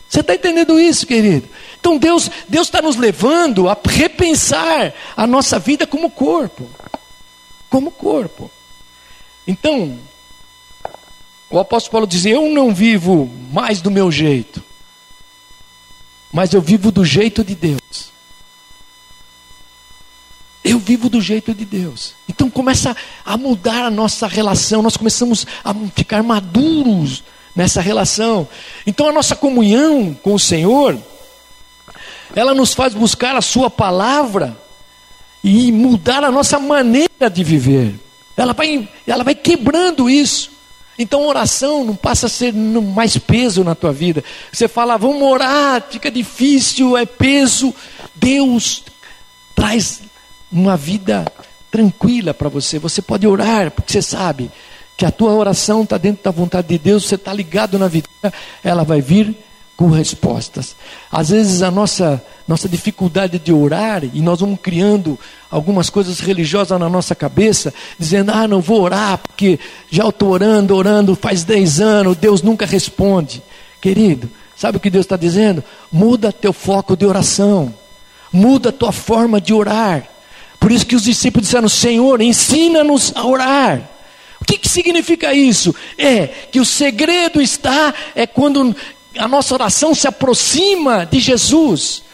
[0.09, 1.49] Você está entendendo isso, querido?
[1.79, 6.69] Então Deus Deus está nos levando a repensar a nossa vida como corpo,
[7.69, 8.51] como corpo.
[9.47, 9.99] Então
[11.51, 14.63] o apóstolo Paulo diz: Eu não vivo mais do meu jeito,
[16.33, 18.15] mas eu vivo do jeito de Deus.
[20.63, 22.15] Eu vivo do jeito de Deus.
[22.29, 27.23] Então começa a mudar a nossa relação, nós começamos a ficar maduros
[27.57, 28.47] nessa relação.
[28.87, 30.97] Então a nossa comunhão com o Senhor,
[32.35, 34.55] ela nos faz buscar a Sua palavra
[35.43, 37.95] e mudar a nossa maneira de viver.
[38.37, 40.51] Ela vai, ela vai quebrando isso.
[40.99, 44.23] Então oração não passa a ser mais peso na tua vida.
[44.53, 47.75] Você fala, vamos orar, fica difícil, é peso.
[48.15, 48.83] Deus
[49.55, 50.03] traz
[50.51, 51.25] uma vida
[51.71, 52.79] tranquila para você.
[52.79, 54.51] Você pode orar, porque você sabe
[54.97, 58.09] que a tua oração está dentro da vontade de Deus, você está ligado na vida,
[58.65, 59.37] ela vai vir
[59.77, 60.75] com respostas.
[61.13, 65.19] Às vezes a nossa, nossa dificuldade de orar, e nós vamos criando
[65.51, 70.75] algumas coisas religiosas na nossa cabeça, dizendo, ah, não vou orar, porque já estou orando,
[70.75, 73.43] orando faz 10 anos, Deus nunca responde.
[73.81, 75.63] Querido, sabe o que Deus está dizendo?
[75.93, 77.73] Muda teu foco de oração,
[78.33, 80.05] muda tua forma de orar.
[80.59, 83.96] Por isso que os discípulos disseram, Senhor, ensina-nos a orar.
[84.47, 85.75] O que, que significa isso?
[85.99, 88.77] É que o segredo está é quando
[89.19, 92.05] a nossa oração se aproxima de Jesus.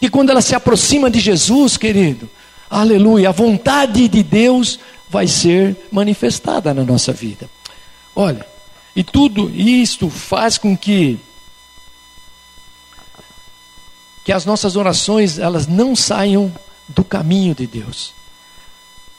[0.00, 2.30] E quando ela se aproxima de Jesus, querido,
[2.70, 7.46] aleluia, a vontade de Deus vai ser manifestada na nossa vida.
[8.16, 8.46] Olha,
[8.96, 11.20] e tudo isto faz com que
[14.24, 16.50] que as nossas orações elas não saiam
[16.88, 18.14] do caminho de Deus.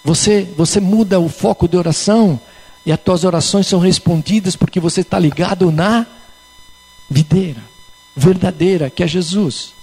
[0.04, 2.42] Você você muda o foco de oração
[2.86, 6.06] e as tuas orações são respondidas porque você está ligado na
[7.10, 7.62] videira,
[8.16, 9.74] verdadeira, que é Jesus.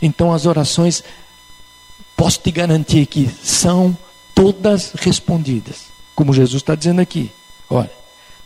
[0.00, 1.02] Então as orações,
[2.16, 3.96] posso te garantir que são
[4.34, 7.30] todas respondidas, como Jesus está dizendo aqui.
[7.68, 7.90] Olha,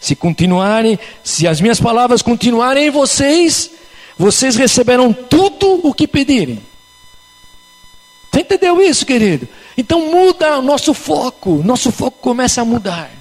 [0.01, 3.71] se continuarem, se as minhas palavras continuarem em vocês,
[4.17, 6.63] vocês receberão tudo o que pedirem.
[8.31, 9.49] Você entendeu isso, querido?
[9.77, 13.18] Então muda o nosso foco, nosso foco começa a mudar.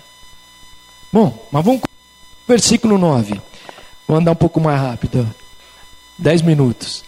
[1.18, 1.82] Bom, mas vamos
[2.48, 3.42] versículo 9.
[4.08, 5.28] Vou andar um pouco mais rápido.
[6.16, 7.04] Dez minutos.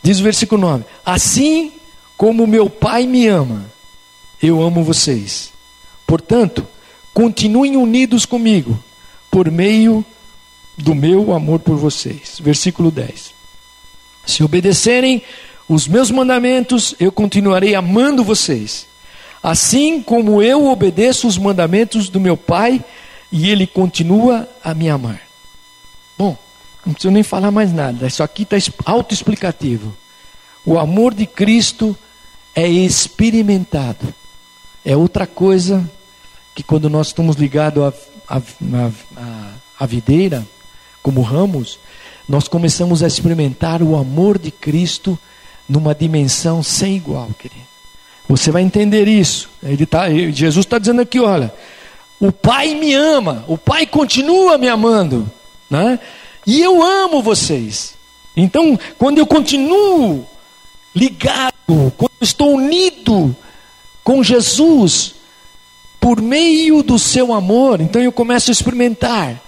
[0.00, 1.72] Diz o versículo 9: Assim
[2.16, 3.64] como meu Pai me ama,
[4.40, 5.52] eu amo vocês.
[6.06, 6.64] Portanto,
[7.12, 8.78] continuem unidos comigo,
[9.28, 10.04] por meio
[10.76, 12.38] do meu amor por vocês.
[12.40, 13.34] Versículo 10.
[14.24, 15.20] Se obedecerem
[15.68, 18.87] os meus mandamentos, eu continuarei amando vocês.
[19.42, 22.84] Assim como eu obedeço os mandamentos do meu Pai
[23.30, 25.20] e ele continua a me amar.
[26.16, 26.36] Bom,
[26.84, 29.94] não preciso nem falar mais nada, isso aqui está autoexplicativo.
[30.64, 31.96] O amor de Cristo
[32.54, 34.12] é experimentado.
[34.84, 35.88] É outra coisa
[36.54, 37.94] que quando nós estamos ligados
[38.28, 38.42] à,
[39.78, 40.46] à, videira,
[41.02, 41.78] como ramos,
[42.28, 45.18] nós começamos a experimentar o amor de Cristo
[45.68, 47.67] numa dimensão sem igual, querido.
[48.28, 49.48] Você vai entender isso.
[49.62, 51.52] Ele tá, Jesus está dizendo aqui, olha,
[52.20, 55.30] o Pai me ama, o Pai continua me amando,
[55.70, 55.98] né?
[56.46, 57.94] E eu amo vocês.
[58.36, 60.26] Então, quando eu continuo
[60.94, 61.54] ligado,
[61.96, 63.34] quando eu estou unido
[64.04, 65.14] com Jesus
[66.00, 69.42] por meio do seu amor, então eu começo a experimentar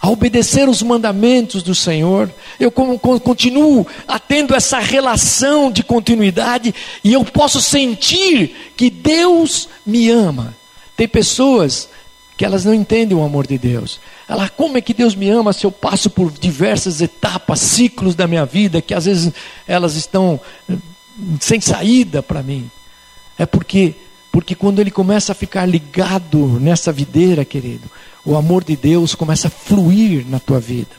[0.00, 3.86] a obedecer os mandamentos do Senhor, eu continuo
[4.26, 10.56] tendo essa relação de continuidade e eu posso sentir que Deus me ama.
[10.96, 11.88] Tem pessoas
[12.36, 14.00] que elas não entendem o amor de Deus.
[14.26, 18.26] Ela, como é que Deus me ama se eu passo por diversas etapas, ciclos da
[18.26, 19.30] minha vida que às vezes
[19.68, 20.76] elas estão eh,
[21.38, 22.70] sem saída para mim?
[23.38, 23.94] É porque
[24.32, 27.90] porque quando ele começa a ficar ligado nessa videira, querido,
[28.24, 30.90] o amor de Deus começa a fluir na tua vida.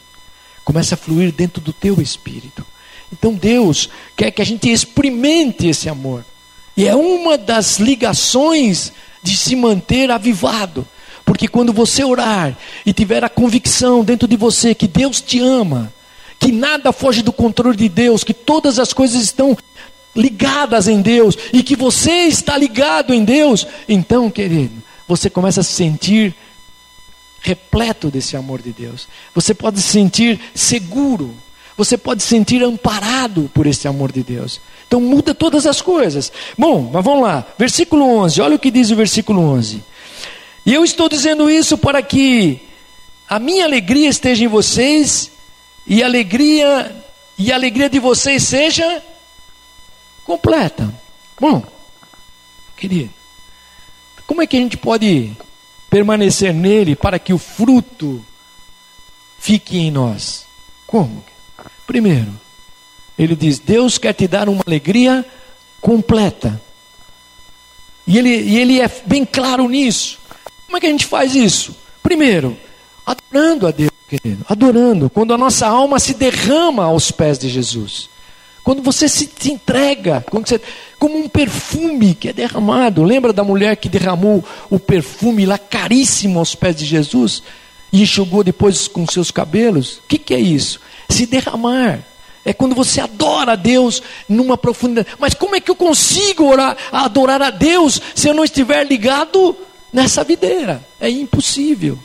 [0.64, 2.66] Começa a fluir dentro do teu espírito.
[3.12, 6.26] Então Deus quer que a gente experimente esse amor.
[6.76, 10.88] E é uma das ligações de se manter avivado.
[11.26, 15.94] Porque quando você orar e tiver a convicção dentro de você que Deus te ama,
[16.40, 19.56] que nada foge do controle de Deus, que todas as coisas estão
[20.16, 24.74] ligadas em Deus e que você está ligado em Deus, então, querido,
[25.08, 26.36] você começa a se sentir
[27.42, 29.08] repleto desse amor de Deus.
[29.34, 31.36] Você pode se sentir seguro,
[31.76, 34.62] você pode se sentir amparado por esse amor de Deus.
[34.88, 36.32] Então muda todas as coisas.
[36.58, 37.46] Bom, mas vamos lá.
[37.58, 38.42] Versículo 11.
[38.42, 39.84] Olha o que diz o versículo 11.
[40.66, 42.62] E eu estou dizendo isso para que
[43.28, 45.32] a minha alegria esteja em vocês
[45.88, 46.96] e a alegria
[47.38, 49.02] e a alegria de vocês seja
[50.24, 50.94] completa.
[51.40, 51.64] Bom,
[52.78, 53.10] querido,
[54.28, 55.36] como é que a gente pode
[55.92, 58.26] permanecer nele para que o fruto
[59.38, 60.46] fique em nós?
[60.88, 61.24] Como?
[61.86, 62.32] Primeiro,
[63.20, 65.24] ele diz: Deus quer te dar uma alegria
[65.82, 66.60] completa.
[68.08, 70.18] E ele, e ele é bem claro nisso.
[70.66, 71.76] Como é que a gente faz isso?
[72.02, 72.58] Primeiro,
[73.06, 74.46] adorando a Deus, querido.
[74.48, 75.10] Adorando.
[75.10, 78.10] Quando a nossa alma se derrama aos pés de Jesus.
[78.64, 80.62] Quando você se entrega, quando você,
[81.02, 83.02] como um perfume que é derramado.
[83.02, 87.42] Lembra da mulher que derramou o perfume lá caríssimo aos pés de Jesus?
[87.92, 89.98] E enxugou depois com seus cabelos?
[89.98, 90.80] O que, que é isso?
[91.10, 92.02] Se derramar
[92.46, 95.08] É quando você adora a Deus numa profundidade.
[95.18, 99.58] Mas como é que eu consigo orar, adorar a Deus se eu não estiver ligado
[99.92, 100.86] nessa videira?
[101.00, 101.98] É impossível.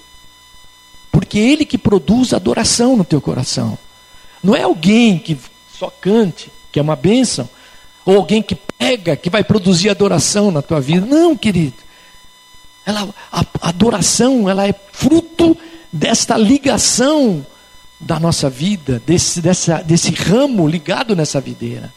[1.12, 3.78] Porque é Ele que produz adoração no teu coração.
[4.42, 5.36] Não é alguém que
[5.78, 7.46] só cante, que é uma bênção,
[8.06, 11.04] ou alguém que pega, que vai produzir adoração na tua vida.
[11.04, 11.74] Não, querido.
[12.86, 15.56] Ela, a, a adoração, ela é fruto
[15.92, 17.44] desta ligação
[17.98, 21.92] da nossa vida, desse, dessa, desse ramo ligado nessa videira.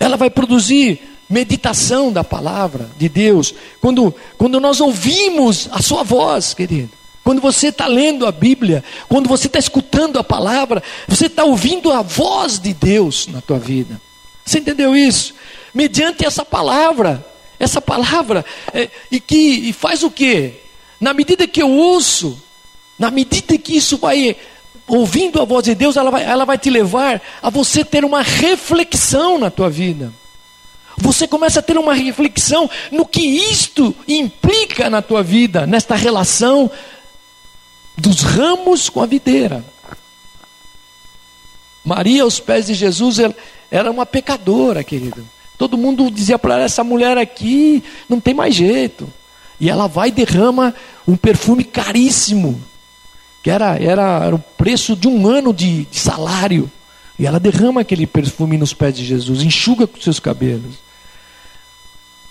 [0.00, 3.52] Ela vai produzir meditação da palavra de Deus.
[3.80, 6.95] Quando, quando nós ouvimos a sua voz, querido.
[7.26, 11.90] Quando você está lendo a Bíblia, quando você está escutando a palavra, você está ouvindo
[11.90, 14.00] a voz de Deus na tua vida.
[14.44, 15.34] Você entendeu isso?
[15.74, 17.26] Mediante essa palavra,
[17.58, 20.52] essa palavra, é, e que e faz o quê?
[21.00, 22.40] Na medida que eu ouço,
[22.96, 24.36] na medida que isso vai
[24.86, 28.22] ouvindo a voz de Deus, ela vai, ela vai te levar a você ter uma
[28.22, 30.12] reflexão na tua vida.
[30.96, 36.70] Você começa a ter uma reflexão no que isto implica na tua vida, nesta relação
[37.96, 39.64] dos ramos com a videira.
[41.84, 43.18] Maria, aos pés de Jesus,
[43.70, 45.24] era uma pecadora, querido.
[45.56, 49.08] Todo mundo dizia para ela: essa mulher aqui não tem mais jeito.
[49.58, 50.74] E ela vai e derrama
[51.08, 52.60] um perfume caríssimo,
[53.42, 56.70] que era, era, era o preço de um ano de, de salário.
[57.18, 60.74] E ela derrama aquele perfume nos pés de Jesus, enxuga com seus cabelos.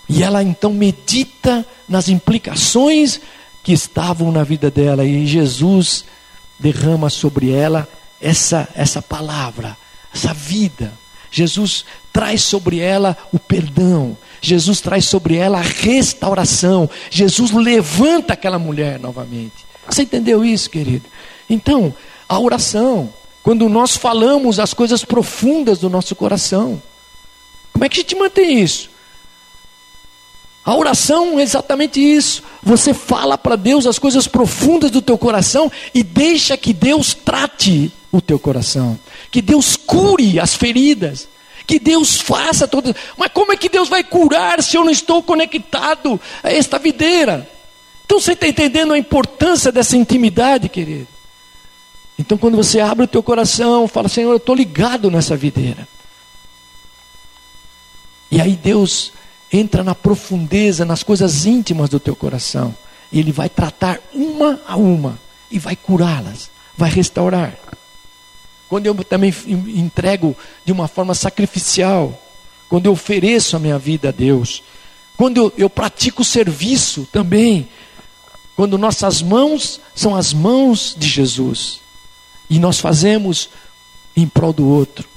[0.08, 3.20] E ela então medita nas implicações
[3.66, 6.06] que estavam na vida dela, e Jesus
[6.60, 7.90] derrama sobre ela
[8.22, 9.76] essa, essa palavra,
[10.14, 10.94] essa vida.
[11.32, 18.60] Jesus traz sobre ela o perdão, Jesus traz sobre ela a restauração, Jesus levanta aquela
[18.60, 19.66] mulher novamente.
[19.90, 21.06] Você entendeu isso, querido?
[21.50, 21.92] Então,
[22.30, 23.12] a oração,
[23.42, 26.80] quando nós falamos as coisas profundas do nosso coração,
[27.74, 28.92] como é que a gente mantém isso?
[30.66, 32.42] A oração é exatamente isso.
[32.64, 37.92] Você fala para Deus as coisas profundas do teu coração e deixa que Deus trate
[38.12, 38.98] o teu coração,
[39.30, 41.28] que Deus cure as feridas,
[41.68, 42.96] que Deus faça todas.
[43.16, 47.48] Mas como é que Deus vai curar se eu não estou conectado a esta videira?
[48.04, 51.08] Então você está entendendo a importância dessa intimidade, querido?
[52.18, 55.88] Então quando você abre o teu coração, fala, Senhor, eu estou ligado nessa videira.
[58.32, 59.12] E aí Deus
[59.56, 62.76] entra na profundeza, nas coisas íntimas do teu coração.
[63.12, 67.56] E Ele vai tratar uma a uma e vai curá-las, vai restaurar.
[68.68, 70.36] Quando eu também entrego
[70.66, 72.20] de uma forma sacrificial,
[72.68, 74.64] quando eu ofereço a minha vida a Deus,
[75.16, 77.70] quando eu, eu pratico serviço também,
[78.56, 81.80] quando nossas mãos são as mãos de Jesus
[82.50, 83.50] e nós fazemos
[84.16, 85.15] em prol do outro.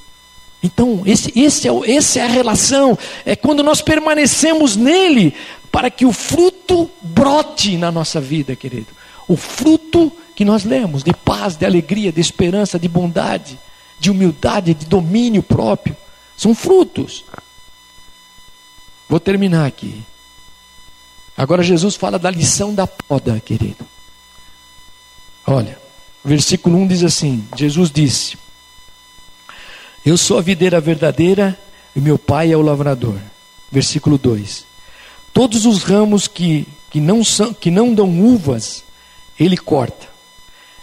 [0.62, 5.34] Então, esse, esse é, essa é a relação, é quando nós permanecemos nele,
[5.70, 8.88] para que o fruto brote na nossa vida, querido.
[9.28, 13.58] O fruto que nós lemos de paz, de alegria, de esperança, de bondade,
[14.00, 15.96] de humildade, de domínio próprio,
[16.36, 17.24] são frutos.
[19.08, 20.02] Vou terminar aqui.
[21.36, 23.86] Agora Jesus fala da lição da poda, querido.
[25.46, 25.78] Olha,
[26.24, 28.36] versículo 1 diz assim: Jesus disse:
[30.04, 31.58] eu sou a videira verdadeira
[31.94, 33.18] e meu pai é o lavrador.
[33.70, 34.64] Versículo 2.
[35.32, 38.84] Todos os ramos que, que, não, são, que não dão uvas,
[39.38, 40.08] ele corta.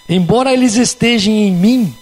[0.08, 1.96] Embora eles estejam em mim,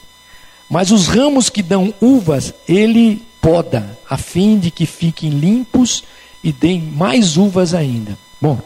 [0.70, 6.04] mas os ramos que dão uvas, ele poda, a fim de que fiquem limpos
[6.44, 8.18] e deem mais uvas ainda.
[8.42, 8.60] Bom,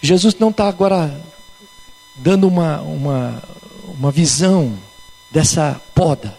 [0.00, 1.20] Jesus não está agora
[2.14, 3.42] dando uma, uma,
[3.98, 4.74] uma visão
[5.30, 6.36] dessa poda.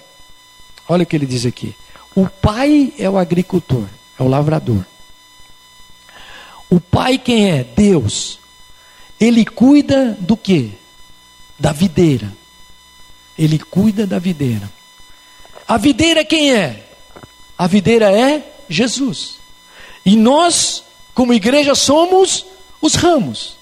[0.88, 1.76] Olha o que ele diz aqui.
[2.16, 3.86] O pai é o agricultor,
[4.20, 4.84] é o lavrador.
[6.70, 7.64] O pai quem é?
[7.64, 8.40] Deus.
[9.20, 10.74] Ele cuida do que?
[11.58, 12.32] Da videira.
[13.38, 14.70] Ele cuida da videira.
[15.68, 16.84] A videira quem é?
[17.58, 19.40] A videira é Jesus.
[20.06, 20.84] E nós,
[21.14, 22.46] como igreja, somos
[22.82, 23.58] os ramos.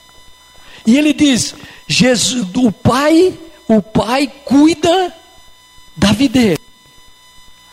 [0.86, 1.56] E ele diz:
[1.88, 3.34] Jesus, o Pai
[3.68, 5.14] o pai cuida
[5.96, 6.60] da videira.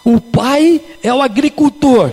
[0.04, 2.12] O pai é o agricultor.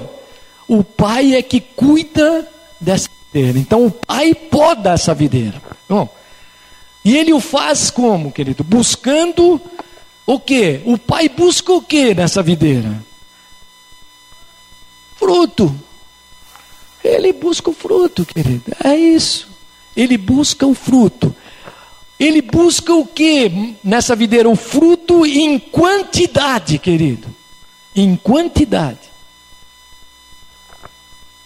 [0.68, 2.48] O pai é que cuida
[2.80, 3.60] dessa videira.
[3.60, 5.62] Então o pai poda essa videira.
[5.90, 6.08] Bom,
[7.04, 8.64] e ele o faz como, querido?
[8.64, 9.60] Buscando
[10.26, 10.82] o que?
[10.86, 13.04] O pai busca o que nessa videira?
[15.18, 15.76] Fruto.
[17.04, 18.72] Ele busca o fruto, querido.
[18.84, 19.50] É isso.
[19.96, 21.36] Ele busca o fruto.
[22.24, 24.48] Ele busca o que nessa videira?
[24.48, 27.28] O fruto em quantidade, querido.
[27.96, 29.00] Em quantidade.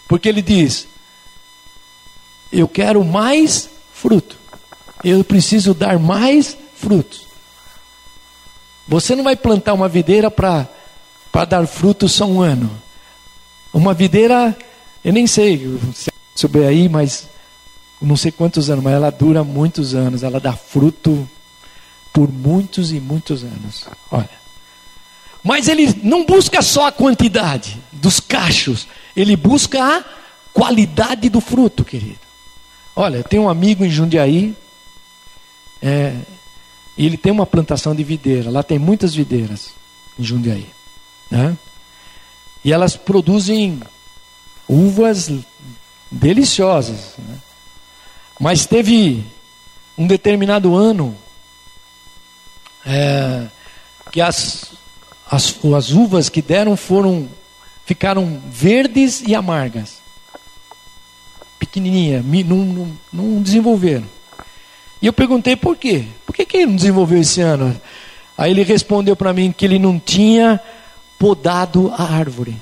[0.05, 0.85] Porque ele diz:
[2.51, 4.37] Eu quero mais fruto.
[5.01, 7.25] Eu preciso dar mais frutos.
[8.85, 10.67] Você não vai plantar uma videira para
[11.47, 12.69] dar frutos só um ano.
[13.73, 14.55] Uma videira,
[15.05, 17.29] eu nem sei se souber aí, mas
[18.01, 21.27] não sei quantos anos, mas ela dura muitos anos, ela dá fruto
[22.13, 23.85] por muitos e muitos anos.
[24.11, 24.29] Olha.
[25.43, 30.03] Mas ele não busca só a quantidade dos cachos, ele busca a
[30.53, 32.19] qualidade do fruto, querido.
[32.95, 34.55] Olha, tem um amigo em Jundiaí,
[35.81, 36.15] é,
[36.97, 39.71] ele tem uma plantação de videira, lá tem muitas videiras
[40.17, 40.67] em Jundiaí.
[41.29, 41.57] Né?
[42.63, 43.81] E elas produzem
[44.67, 45.29] uvas
[46.09, 47.15] deliciosas.
[47.17, 47.37] Né?
[48.39, 49.23] Mas teve
[49.97, 51.15] um determinado ano
[52.85, 53.47] é,
[54.11, 54.73] que as,
[55.29, 57.27] as, as uvas que deram foram
[57.85, 59.99] ficaram verdes e amargas.
[61.59, 64.05] Pequenininha, não, não, não desenvolveram.
[65.01, 66.05] E eu perguntei por quê?
[66.25, 67.79] Por que, que ele não desenvolveu esse ano?
[68.37, 70.59] Aí ele respondeu para mim que ele não tinha
[71.17, 72.59] podado a árvore.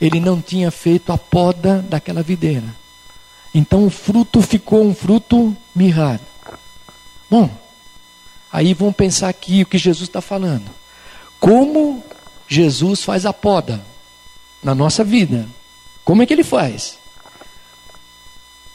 [0.00, 2.83] Ele não tinha feito a poda daquela videira.
[3.54, 6.20] Então o fruto ficou um fruto mirrado.
[7.30, 7.48] Bom,
[8.52, 10.68] aí vamos pensar aqui o que Jesus está falando.
[11.38, 12.02] Como
[12.48, 13.80] Jesus faz a poda
[14.60, 15.48] na nossa vida?
[16.04, 16.98] Como é que ele faz?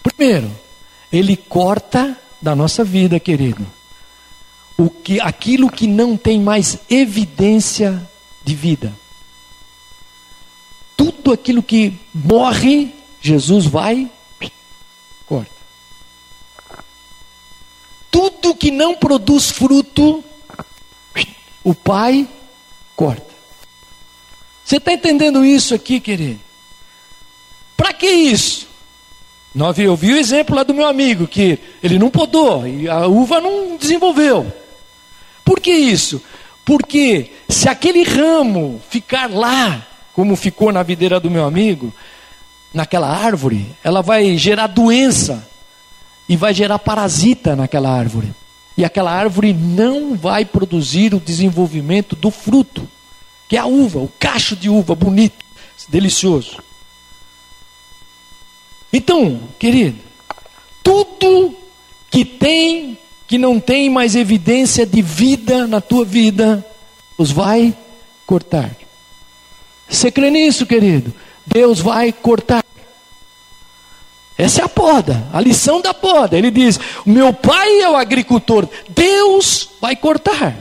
[0.01, 0.49] Primeiro,
[1.11, 3.67] ele corta da nossa vida, querido,
[4.77, 8.01] o que aquilo que não tem mais evidência
[8.45, 8.93] de vida.
[10.95, 14.09] Tudo aquilo que morre, Jesus vai
[15.29, 15.51] corta.
[18.11, 20.23] Tudo que não produz fruto,
[21.63, 22.27] o Pai
[22.95, 23.29] corta.
[24.65, 26.39] Você está entendendo isso aqui, querido?
[27.75, 28.67] Para que isso?
[29.77, 33.41] Eu vi o exemplo lá do meu amigo, que ele não podou e a uva
[33.41, 34.51] não desenvolveu.
[35.43, 36.21] Por que isso?
[36.63, 41.91] Porque se aquele ramo ficar lá, como ficou na videira do meu amigo,
[42.71, 45.47] naquela árvore, ela vai gerar doença
[46.29, 48.31] e vai gerar parasita naquela árvore.
[48.77, 52.87] E aquela árvore não vai produzir o desenvolvimento do fruto,
[53.49, 55.43] que é a uva, o cacho de uva bonito,
[55.89, 56.61] delicioso.
[58.93, 59.97] Então, querido,
[60.83, 61.55] tudo
[62.09, 66.65] que tem, que não tem mais evidência de vida na tua vida,
[67.17, 67.75] Deus vai
[68.25, 68.71] cortar.
[69.87, 71.13] Você crê nisso, querido?
[71.45, 72.63] Deus vai cortar.
[74.39, 76.37] Essa é a poda, a lição da poda.
[76.37, 80.55] Ele diz: meu pai é o agricultor, Deus vai cortar.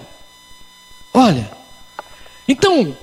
[1.15, 1.49] Olha,
[2.49, 2.97] então,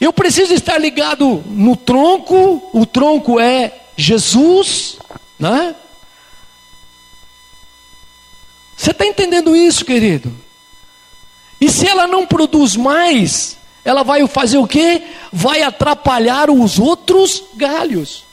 [0.00, 4.96] eu preciso estar ligado no tronco, o tronco é Jesus,
[5.38, 5.74] né?
[8.74, 10.34] Você está entendendo isso, querido?
[11.60, 15.02] E se ela não produz mais, ela vai fazer o quê?
[15.30, 18.29] Vai atrapalhar os outros galhos.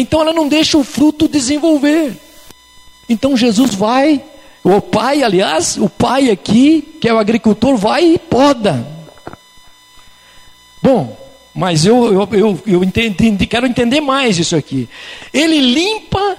[0.00, 2.20] Então ela não deixa o fruto desenvolver.
[3.08, 4.24] Então Jesus vai,
[4.64, 8.84] o pai, aliás, o pai aqui, que é o agricultor, vai e poda.
[10.82, 11.16] Bom,
[11.54, 14.88] mas eu, eu, eu, eu entendi, quero entender mais isso aqui.
[15.32, 16.38] Ele limpa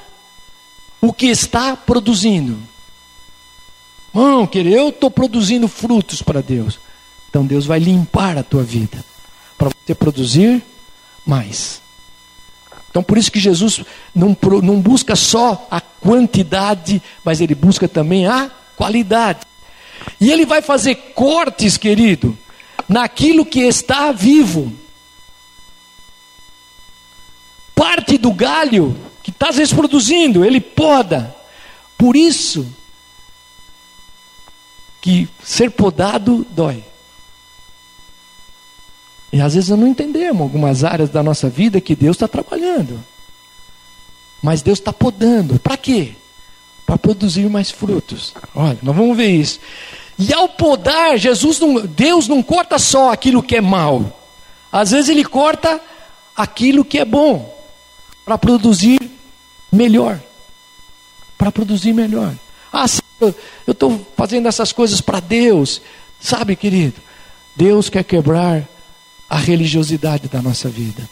[0.99, 2.57] o que está produzindo.
[4.13, 6.77] Não, querido, eu estou produzindo frutos para Deus.
[7.29, 9.03] Então Deus vai limpar a tua vida
[9.57, 10.61] para você produzir
[11.25, 11.84] mais.
[12.95, 13.83] Então por isso que Jesus
[14.15, 19.41] não, não busca só a quantidade, mas ele busca também a qualidade.
[20.17, 22.37] E ele vai fazer cortes, querido,
[22.87, 24.71] naquilo que está vivo
[27.75, 31.35] parte do galho que está às vezes produzindo, ele poda.
[31.97, 32.65] Por isso
[35.01, 36.81] que ser podado dói.
[39.35, 43.03] E às vezes não entendemos algumas áreas da nossa vida que Deus está trabalhando.
[44.41, 45.59] Mas Deus está podando.
[45.59, 46.13] Para quê?
[46.85, 48.33] Para produzir mais frutos.
[48.55, 49.59] Olha, nós vamos ver isso.
[50.17, 54.25] E ao podar, Jesus não, Deus não corta só aquilo que é mal.
[54.71, 55.81] Às vezes ele corta
[56.33, 57.53] aquilo que é bom
[58.23, 58.97] para produzir
[59.69, 60.17] melhor.
[61.37, 62.33] Para produzir melhor.
[62.71, 62.85] Ah,
[63.19, 63.35] eu
[63.67, 65.81] estou fazendo essas coisas para Deus.
[66.21, 67.01] Sabe, querido,
[67.53, 68.65] Deus quer quebrar
[69.29, 71.07] a religiosidade da nossa vida.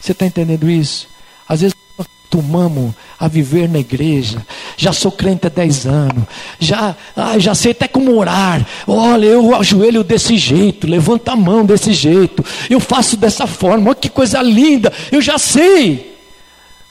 [0.00, 1.08] Você está entendendo isso?
[1.48, 4.44] Às vezes nós acostumamos a viver na igreja.
[4.76, 6.24] Já sou crente há 10 anos.
[6.58, 8.66] Já, ah, já sei até como orar.
[8.86, 12.44] Olha, eu ajoelho desse jeito, levanto a mão desse jeito.
[12.68, 13.90] Eu faço dessa forma.
[13.90, 14.92] Olha que coisa linda.
[15.10, 16.14] Eu já sei.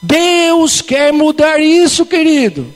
[0.01, 2.73] Deus quer mudar isso, querido.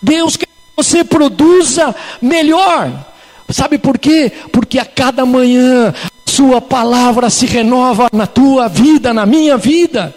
[0.00, 3.06] Deus quer que você produza melhor.
[3.50, 4.32] Sabe por quê?
[4.50, 5.94] Porque a cada manhã
[6.34, 10.14] sua palavra se renova na tua vida, na minha vida.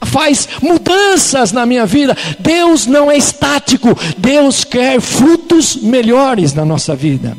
[0.00, 2.16] Ela faz mudanças na minha vida.
[2.38, 3.88] Deus não é estático.
[4.16, 7.36] Deus quer frutos melhores na nossa vida.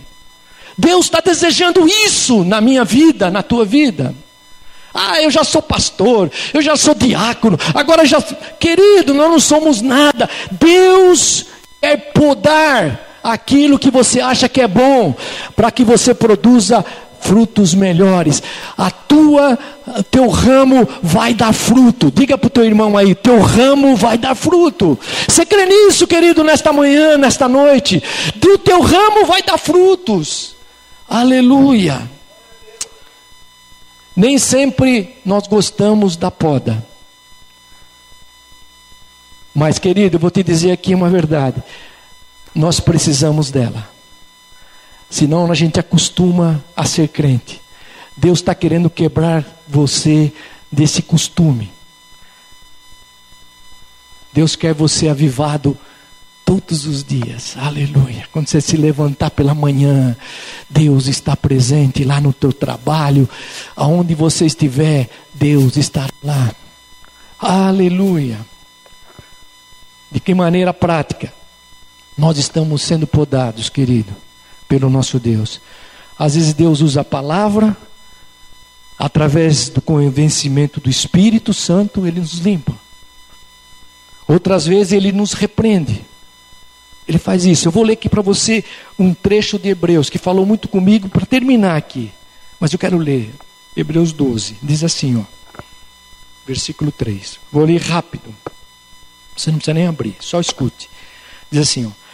[0.78, 4.14] Deus está desejando isso na minha vida, na tua vida.
[4.94, 8.22] Ah, eu já sou pastor, eu já sou diácono, agora já.
[8.60, 10.30] Querido, nós não somos nada.
[10.52, 11.46] Deus
[11.80, 15.14] quer podar aquilo que você acha que é bom,
[15.56, 16.84] para que você produza
[17.20, 18.42] frutos melhores.
[18.78, 19.58] A tua,
[20.10, 22.12] teu ramo vai dar fruto.
[22.12, 24.98] Diga para o teu irmão aí, teu ramo vai dar fruto.
[25.28, 28.02] Você crê nisso, querido, nesta manhã, nesta noite?
[28.36, 30.56] Do teu ramo vai dar frutos.
[31.10, 32.10] Aleluia.
[34.16, 36.84] Nem sempre nós gostamos da poda.
[39.54, 41.64] Mas, querido, eu vou te dizer aqui uma verdade.
[42.54, 43.97] Nós precisamos dela.
[45.10, 47.62] Senão a gente acostuma a ser crente.
[48.16, 50.34] Deus está querendo quebrar você
[50.72, 51.72] desse costume.
[54.34, 55.78] Deus quer você avivado
[56.46, 57.56] todos os dias.
[57.58, 58.28] Aleluia.
[58.32, 60.16] Quando você se levantar pela manhã,
[60.70, 63.30] Deus está presente lá no teu trabalho,
[63.76, 66.54] aonde você estiver, Deus está lá.
[67.40, 68.40] Aleluia.
[70.12, 71.34] De que maneira prática
[72.18, 74.27] nós estamos sendo podados, querido?
[74.68, 75.62] Pelo nosso Deus.
[76.18, 77.76] Às vezes Deus usa a palavra,
[78.98, 82.74] através do convencimento do Espírito Santo, Ele nos limpa.
[84.28, 86.04] Outras vezes Ele nos repreende.
[87.08, 87.68] Ele faz isso.
[87.68, 88.66] Eu vou ler aqui para você
[89.00, 92.12] um trecho de Hebreus que falou muito comigo para terminar aqui.
[92.60, 93.34] Mas eu quero ler.
[93.76, 94.58] Hebreus 12.
[94.62, 95.62] Diz assim, ó.
[96.46, 97.40] Versículo 3.
[97.52, 98.34] Vou ler rápido.
[99.36, 100.90] Você não precisa nem abrir, só escute.
[101.50, 102.07] Diz assim, ó.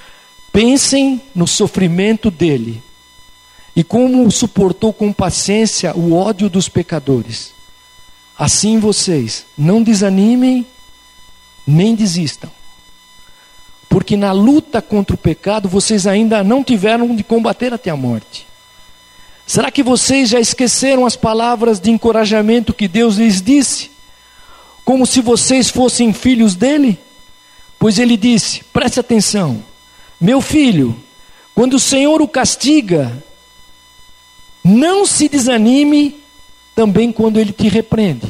[0.54, 2.80] Pensem no sofrimento dele
[3.76, 7.52] e como suportou com paciência o ódio dos pecadores.
[8.38, 10.64] Assim vocês não desanimem
[11.66, 12.52] nem desistam.
[13.90, 18.46] Porque na luta contra o pecado vocês ainda não tiveram de combater até a morte.
[19.48, 23.90] Será que vocês já esqueceram as palavras de encorajamento que Deus lhes disse?
[24.86, 27.00] Como se vocês fossem filhos dele?
[27.80, 29.73] Pois ele disse: preste atenção.
[30.24, 30.96] Meu filho,
[31.54, 33.12] quando o Senhor o castiga,
[34.64, 36.16] não se desanime
[36.74, 38.30] também quando ele te repreende.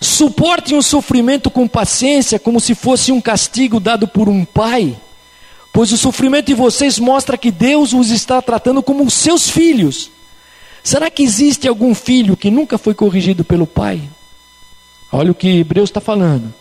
[0.00, 4.96] Suporte um sofrimento com paciência, como se fosse um castigo dado por um pai,
[5.72, 10.12] pois o sofrimento de vocês mostra que Deus os está tratando como seus filhos.
[10.80, 14.00] Será que existe algum filho que nunca foi corrigido pelo pai?
[15.10, 16.54] Olha o que Hebreus está falando.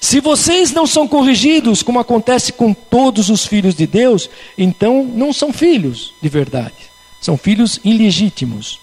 [0.00, 5.32] Se vocês não são corrigidos, como acontece com todos os filhos de Deus, então não
[5.32, 6.74] são filhos de verdade,
[7.20, 8.78] são filhos ilegítimos.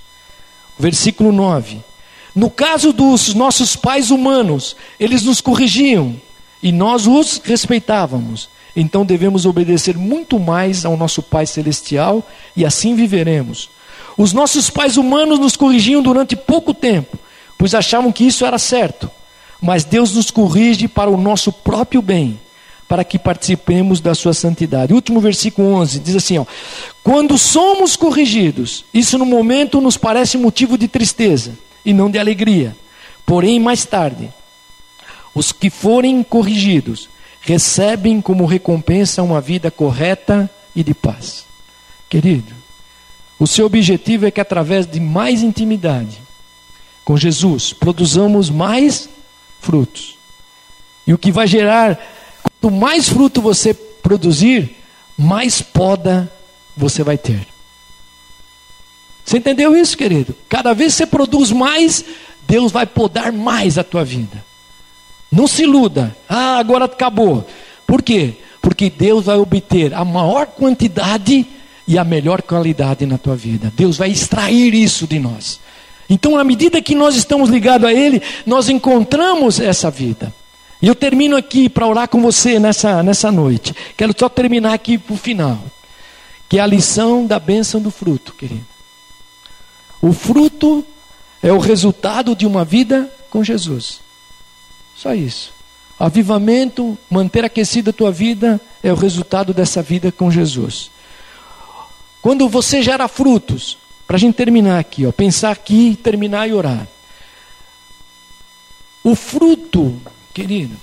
[0.78, 1.80] Versículo 9.
[2.36, 6.16] No caso dos nossos pais humanos, eles nos corrigiam
[6.64, 8.50] e nós os respeitávamos.
[8.76, 13.70] Então devemos obedecer muito mais ao nosso Pai Celestial e assim viveremos.
[14.18, 17.20] Os nossos pais humanos nos corrigiam durante pouco tempo,
[17.56, 19.10] pois achavam que isso era certo
[19.64, 22.38] mas Deus nos corrige para o nosso próprio bem,
[22.86, 24.94] para que participemos da sua santidade.
[24.94, 26.46] último versículo 11 diz assim: ó,
[27.02, 31.54] Quando somos corrigidos, isso no momento nos parece motivo de tristeza
[31.86, 32.76] e não de alegria.
[33.26, 34.30] Porém, mais tarde,
[35.34, 37.08] os que forem corrigidos
[37.40, 41.46] recebem como recompensa uma vida correta e de paz.
[42.10, 42.54] Querido,
[43.40, 46.22] o seu objetivo é que através de mais intimidade
[47.06, 49.10] com Jesus, produzamos mais
[49.64, 50.18] frutos.
[51.08, 52.00] E o que vai gerar,
[52.42, 54.78] quanto mais fruto você produzir,
[55.18, 56.32] mais poda
[56.76, 57.48] você vai ter.
[59.26, 60.36] Você entendeu isso, querido?
[60.50, 62.04] Cada vez que você produz mais,
[62.48, 64.44] Deus vai podar mais a tua vida.
[65.32, 66.16] Não se iluda.
[66.28, 67.48] Ah, agora acabou.
[67.88, 68.36] Por quê?
[68.62, 71.46] Porque Deus vai obter a maior quantidade
[71.88, 73.72] e a melhor qualidade na tua vida.
[73.76, 75.60] Deus vai extrair isso de nós.
[76.10, 80.34] Então, à medida que nós estamos ligados a Ele, nós encontramos essa vida.
[80.82, 83.74] E eu termino aqui para orar com você nessa, nessa noite.
[83.96, 85.58] Quero só terminar aqui para o final.
[86.50, 88.66] Que é a lição da bênção do fruto, querido.
[90.02, 90.86] O fruto
[91.42, 94.02] é o resultado de uma vida com Jesus.
[94.96, 95.54] Só isso.
[95.98, 100.92] Avivamento, manter aquecida a tua vida, é o resultado dessa vida com Jesus.
[102.22, 106.88] Quando você gera frutos, para a gente terminar aqui, ó, pensar aqui, terminar e orar.
[109.04, 110.02] O fruto,
[110.34, 110.78] querido,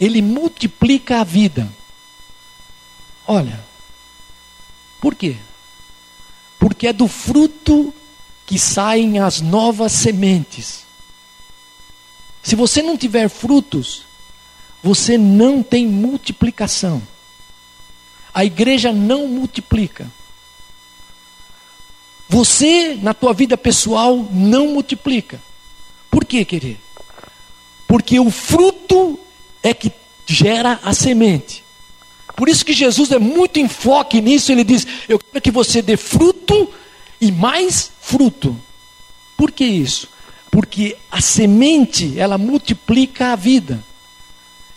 [0.00, 1.70] ele multiplica a vida.
[3.26, 3.62] Olha,
[5.00, 5.36] por quê?
[6.58, 7.94] Porque é do fruto
[8.44, 10.84] que saem as novas sementes.
[12.42, 14.04] Se você não tiver frutos,
[14.82, 17.00] você não tem multiplicação.
[18.34, 20.10] A igreja não multiplica.
[22.32, 25.38] Você, na tua vida pessoal, não multiplica.
[26.10, 26.78] Por quê, querido?
[27.86, 29.20] Porque o fruto
[29.62, 29.92] é que
[30.26, 31.62] gera a semente.
[32.34, 35.94] Por isso que Jesus é muito enfoque nisso, ele diz: Eu quero que você dê
[35.94, 36.70] fruto
[37.20, 38.56] e mais fruto.
[39.36, 40.08] Por que isso?
[40.50, 43.84] Porque a semente, ela multiplica a vida.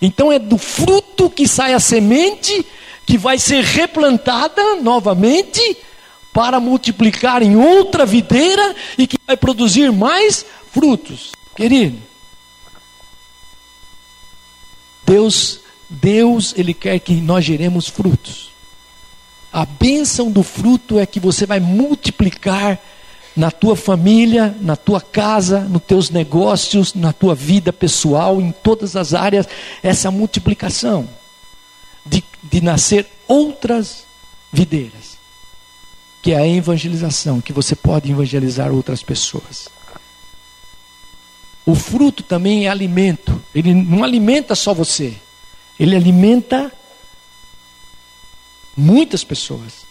[0.01, 2.66] Então é do fruto que sai a semente
[3.06, 5.78] que vai ser replantada novamente
[6.36, 11.31] para multiplicar em outra videira e que vai produzir mais frutos.
[11.55, 11.97] Querido,
[15.05, 18.51] Deus, Deus, ele quer que nós geremos frutos.
[19.53, 22.79] A bênção do fruto é que você vai multiplicar
[23.33, 28.97] na tua família, na tua casa, nos teus negócios, na tua vida pessoal, em todas
[28.97, 29.47] as áreas,
[29.81, 31.07] essa multiplicação
[32.05, 34.05] de, de nascer outras
[34.51, 35.17] videiras,
[36.26, 39.69] que é a evangelização, que você pode evangelizar outras pessoas.
[41.63, 45.17] O fruto também é alimento, ele não alimenta só você,
[45.80, 46.71] ele alimenta
[48.76, 49.86] muitas pessoas.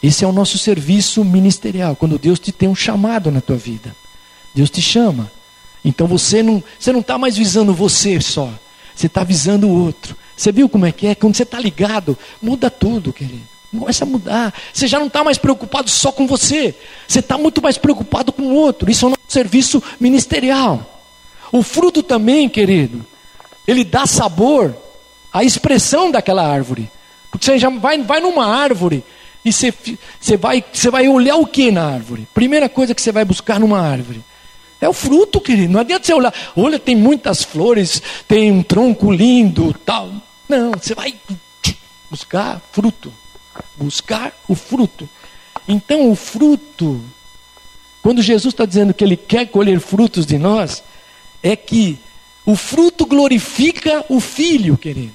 [0.00, 3.92] Esse é o nosso serviço ministerial, quando Deus te tem um chamado na tua vida.
[4.54, 5.32] Deus te chama.
[5.84, 8.54] Então você não você não está mais visando você só,
[8.94, 10.16] você está visando o outro.
[10.36, 11.16] Você viu como é que é?
[11.16, 13.55] Quando você está ligado, muda tudo, querido.
[13.80, 14.54] Começa a mudar.
[14.72, 16.74] Você já não está mais preocupado só com você.
[17.06, 18.90] Você está muito mais preocupado com o outro.
[18.90, 21.00] Isso é nosso serviço ministerial.
[21.52, 23.04] O fruto também, querido,
[23.66, 24.76] ele dá sabor
[25.32, 26.90] à expressão daquela árvore.
[27.30, 29.04] Porque você já vai, vai numa árvore
[29.44, 29.72] e você,
[30.20, 32.26] você, vai, você vai olhar o que na árvore?
[32.34, 34.22] Primeira coisa que você vai buscar numa árvore.
[34.80, 35.72] É o fruto, querido.
[35.72, 40.10] Não adianta você olhar, olha, tem muitas flores, tem um tronco lindo, tal.
[40.48, 41.14] Não, você vai
[42.10, 43.12] buscar fruto.
[43.76, 45.08] Buscar o fruto.
[45.68, 47.00] Então, o fruto,
[48.02, 50.82] quando Jesus está dizendo que Ele quer colher frutos de nós,
[51.42, 51.98] é que
[52.44, 55.12] o fruto glorifica o filho, querido.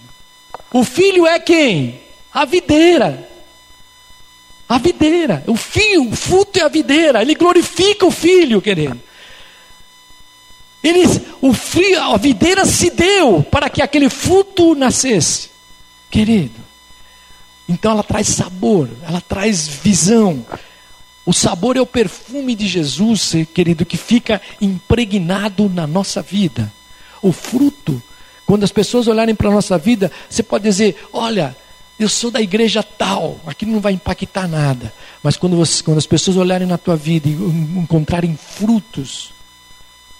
[0.73, 2.01] O filho é quem?
[2.33, 3.29] A videira.
[4.67, 8.97] A videira, o o fruto é a videira, ele glorifica o filho, querido.
[10.81, 11.03] Ele,
[11.41, 15.49] o filho, a videira se deu para que aquele fruto nascesse,
[16.09, 16.55] querido.
[17.71, 20.45] Então ela traz sabor, ela traz visão.
[21.25, 26.71] O sabor é o perfume de Jesus, querido, que fica impregnado na nossa vida.
[27.21, 28.01] O fruto,
[28.45, 31.55] quando as pessoas olharem para a nossa vida, você pode dizer: olha,
[31.97, 34.93] eu sou da igreja tal, aquilo não vai impactar nada.
[35.23, 39.31] Mas quando, você, quando as pessoas olharem na tua vida e encontrarem frutos,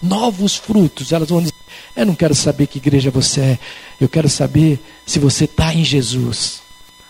[0.01, 1.53] novos frutos, elas vão dizer:
[1.97, 3.59] Eu não quero saber que igreja você é,
[3.99, 6.60] eu quero saber se você está em Jesus.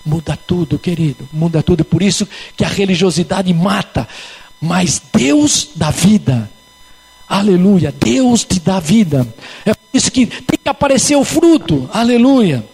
[0.06, 1.86] Muda tudo, querido, muda tudo.
[1.86, 2.28] Por isso
[2.58, 4.08] que a religiosidade mata,
[4.60, 6.50] mas Deus dá vida.
[7.28, 9.28] Aleluia, Deus te dá vida.
[9.66, 11.90] É por isso que tem que aparecer o fruto.
[11.94, 12.66] Aleluia.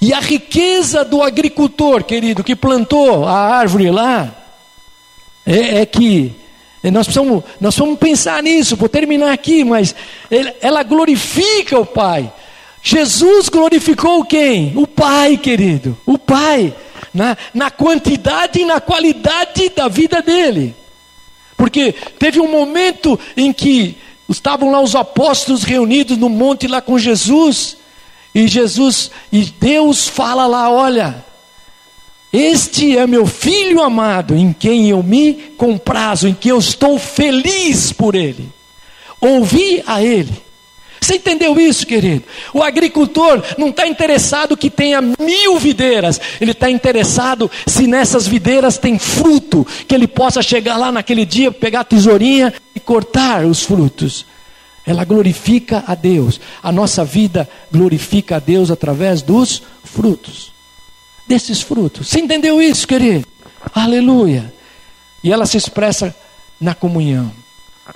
[0.00, 4.32] E a riqueza do agricultor, querido, que plantou a árvore lá,
[5.44, 6.32] é, é que
[6.84, 9.94] nós precisamos, nós vamos pensar nisso, vou terminar aqui, mas
[10.60, 12.32] ela glorifica o Pai.
[12.82, 14.72] Jesus glorificou quem?
[14.76, 16.74] O Pai, querido, o Pai,
[17.12, 20.74] na, na quantidade e na qualidade da vida dele.
[21.56, 23.96] Porque teve um momento em que
[24.28, 27.76] estavam lá os apóstolos reunidos no monte lá com Jesus,
[28.34, 31.24] e Jesus, e Deus fala lá: olha,
[32.32, 37.92] este é meu filho amado, em quem eu me comprazo, em quem eu estou feliz
[37.92, 38.48] por ele.
[39.20, 40.47] Ouvi a ele.
[41.00, 42.24] Você entendeu isso, querido?
[42.52, 48.78] O agricultor não está interessado que tenha mil videiras, ele está interessado se nessas videiras
[48.78, 53.62] tem fruto, que ele possa chegar lá naquele dia, pegar a tesourinha e cortar os
[53.62, 54.26] frutos
[54.88, 56.40] ela glorifica a Deus.
[56.62, 60.50] A nossa vida glorifica a Deus através dos frutos.
[61.26, 62.08] Desses frutos.
[62.08, 63.26] Você entendeu isso, querido?
[63.74, 64.50] Aleluia.
[65.22, 66.16] E ela se expressa
[66.58, 67.30] na comunhão.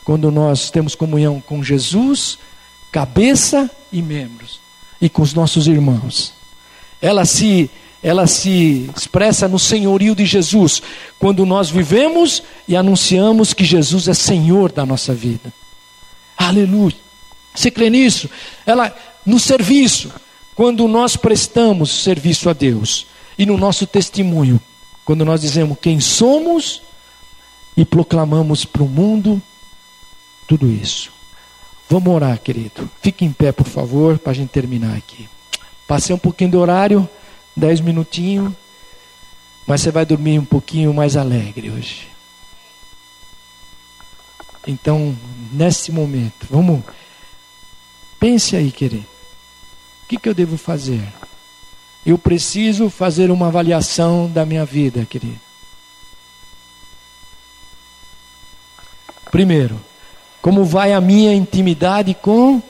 [0.04, 2.38] Quando nós temos comunhão com Jesus
[2.92, 4.60] cabeça e membros,
[5.00, 6.34] e com os nossos irmãos.
[7.00, 7.68] Ela se
[8.02, 10.82] ela se expressa no senhorio de Jesus,
[11.20, 15.52] quando nós vivemos e anunciamos que Jesus é Senhor da nossa vida.
[16.36, 16.96] Aleluia.
[17.54, 18.28] Você crê nisso?
[18.66, 18.92] Ela
[19.24, 20.10] no serviço,
[20.56, 23.06] quando nós prestamos serviço a Deus,
[23.38, 24.60] e no nosso testemunho,
[25.04, 26.82] quando nós dizemos quem somos
[27.76, 29.40] e proclamamos para o mundo
[30.48, 31.12] tudo isso.
[31.92, 32.90] Vamos orar, querido.
[33.02, 35.28] Fique em pé, por favor, para a gente terminar aqui.
[35.86, 37.06] Passei um pouquinho do horário,
[37.54, 38.50] dez minutinhos,
[39.66, 42.08] mas você vai dormir um pouquinho mais alegre hoje.
[44.66, 45.14] Então,
[45.52, 46.82] nesse momento, vamos.
[48.18, 49.04] Pense aí, querido.
[50.04, 51.06] O que, que eu devo fazer?
[52.06, 55.38] Eu preciso fazer uma avaliação da minha vida, querido.
[59.30, 59.78] Primeiro,
[60.42, 62.60] como vai a minha intimidade com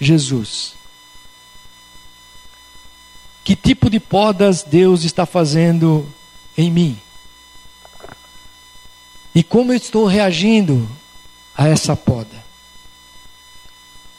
[0.00, 0.74] Jesus?
[3.44, 6.04] Que tipo de podas Deus está fazendo
[6.58, 6.98] em mim?
[9.32, 10.88] E como eu estou reagindo
[11.56, 12.44] a essa poda?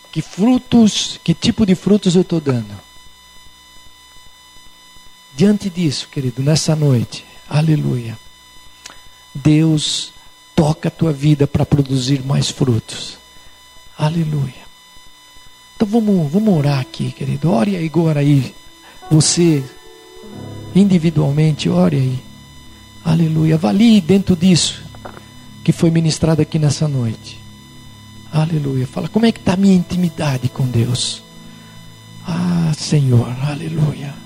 [0.09, 2.79] Que frutos, que tipo de frutos eu estou dando?
[5.35, 8.17] Diante disso, querido, nessa noite, aleluia,
[9.33, 10.14] Deus
[10.55, 13.17] toca a tua vida para produzir mais frutos.
[13.97, 14.65] Aleluia.
[15.75, 17.51] Então vamos, vamos orar aqui, querido.
[17.51, 18.55] Ore aí agora aí.
[19.11, 19.63] Você,
[20.73, 22.19] individualmente, ore aí.
[23.03, 23.55] Aleluia.
[23.55, 24.83] Avalie dentro disso
[25.63, 27.39] que foi ministrado aqui nessa noite.
[28.31, 28.87] Aleluia.
[28.87, 31.23] Fala, como é que está a minha intimidade com Deus?
[32.25, 34.25] Ah, Senhor, aleluia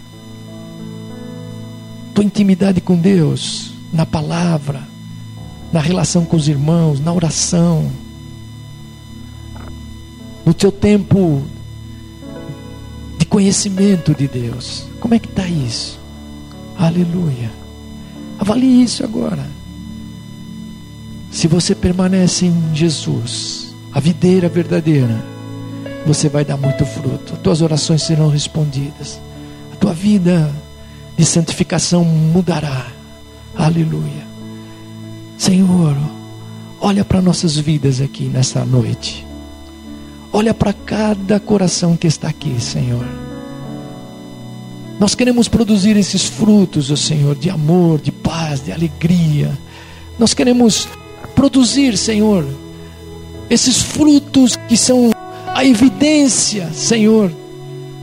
[2.20, 4.84] tua intimidade com Deus, na palavra,
[5.72, 7.91] na relação com os irmãos, na oração,
[10.45, 11.43] no teu tempo
[13.17, 14.88] de conhecimento de Deus.
[14.99, 15.99] Como é que está isso?
[16.78, 17.51] Aleluia.
[18.39, 19.45] Avalie isso agora.
[21.30, 25.24] Se você permanece em Jesus, a videira verdadeira,
[26.05, 27.38] você vai dar muito fruto.
[27.38, 29.20] Tuas orações serão respondidas.
[29.74, 30.51] A tua vida
[31.17, 32.88] de santificação mudará.
[33.55, 34.29] Aleluia.
[35.40, 35.96] Senhor,
[36.82, 39.26] olha para nossas vidas aqui nessa noite.
[40.34, 43.08] Olha para cada coração que está aqui, Senhor.
[45.00, 49.58] Nós queremos produzir esses frutos, ó Senhor, de amor, de paz, de alegria.
[50.20, 50.90] Nós queremos
[51.34, 52.46] produzir, Senhor,
[53.50, 55.10] esses frutos que são
[55.56, 57.32] a evidência, Senhor,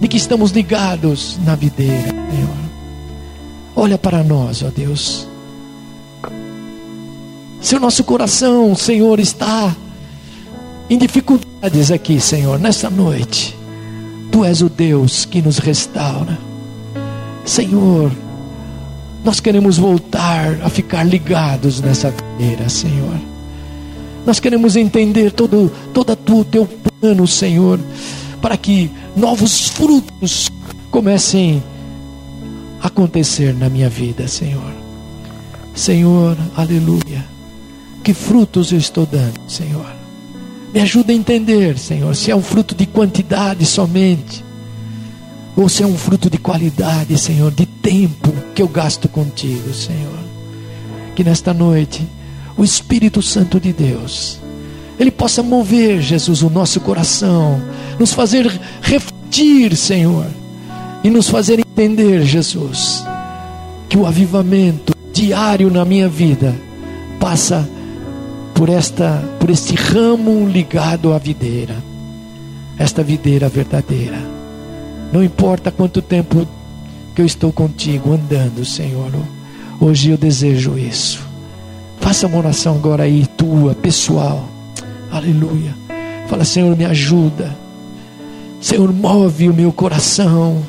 [0.01, 2.57] de que estamos ligados na videira, Senhor.
[3.77, 5.29] Olha para nós, ó Deus.
[7.67, 9.75] Se o nosso coração, Senhor, está
[10.89, 13.57] em dificuldades aqui, Senhor, nessa noite,
[14.31, 16.39] Tu és o Deus que nos restaura.
[17.45, 18.13] Senhor,
[19.25, 23.19] nós queremos voltar a ficar ligados nessa videira, Senhor.
[24.25, 26.69] Nós queremos entender todo, todo o teu
[27.01, 27.81] plano, Senhor,
[28.41, 30.53] para que novos frutos
[30.89, 31.61] comecem
[32.81, 34.73] a acontecer na minha vida, Senhor.
[35.75, 37.36] Senhor, aleluia.
[38.07, 39.93] Que frutos eu estou dando, Senhor?
[40.73, 44.45] Me ajuda a entender, Senhor, se é um fruto de quantidade somente,
[45.57, 50.21] ou se é um fruto de qualidade, Senhor, de tempo que eu gasto contigo, Senhor.
[51.17, 52.07] Que nesta noite,
[52.57, 54.39] o Espírito Santo de Deus,
[55.01, 57.61] ele possa mover, Jesus, o nosso coração,
[57.99, 58.47] nos fazer
[58.83, 60.29] refletir, Senhor
[61.03, 63.05] e nos fazer entender, Jesus,
[63.89, 66.55] que o avivamento diário na minha vida
[67.19, 67.69] passa
[68.57, 71.77] por esta por este ramo ligado à videira.
[72.79, 74.19] Esta videira verdadeira.
[75.13, 76.47] Não importa quanto tempo
[77.15, 79.13] que eu estou contigo andando, Senhor.
[79.81, 81.25] Hoje eu desejo isso.
[82.01, 84.49] Faça uma oração agora aí, tua, pessoal.
[85.11, 85.75] Aleluia.
[86.27, 87.57] Fala, Senhor, me ajuda.
[88.61, 90.63] Senhor, move o meu coração.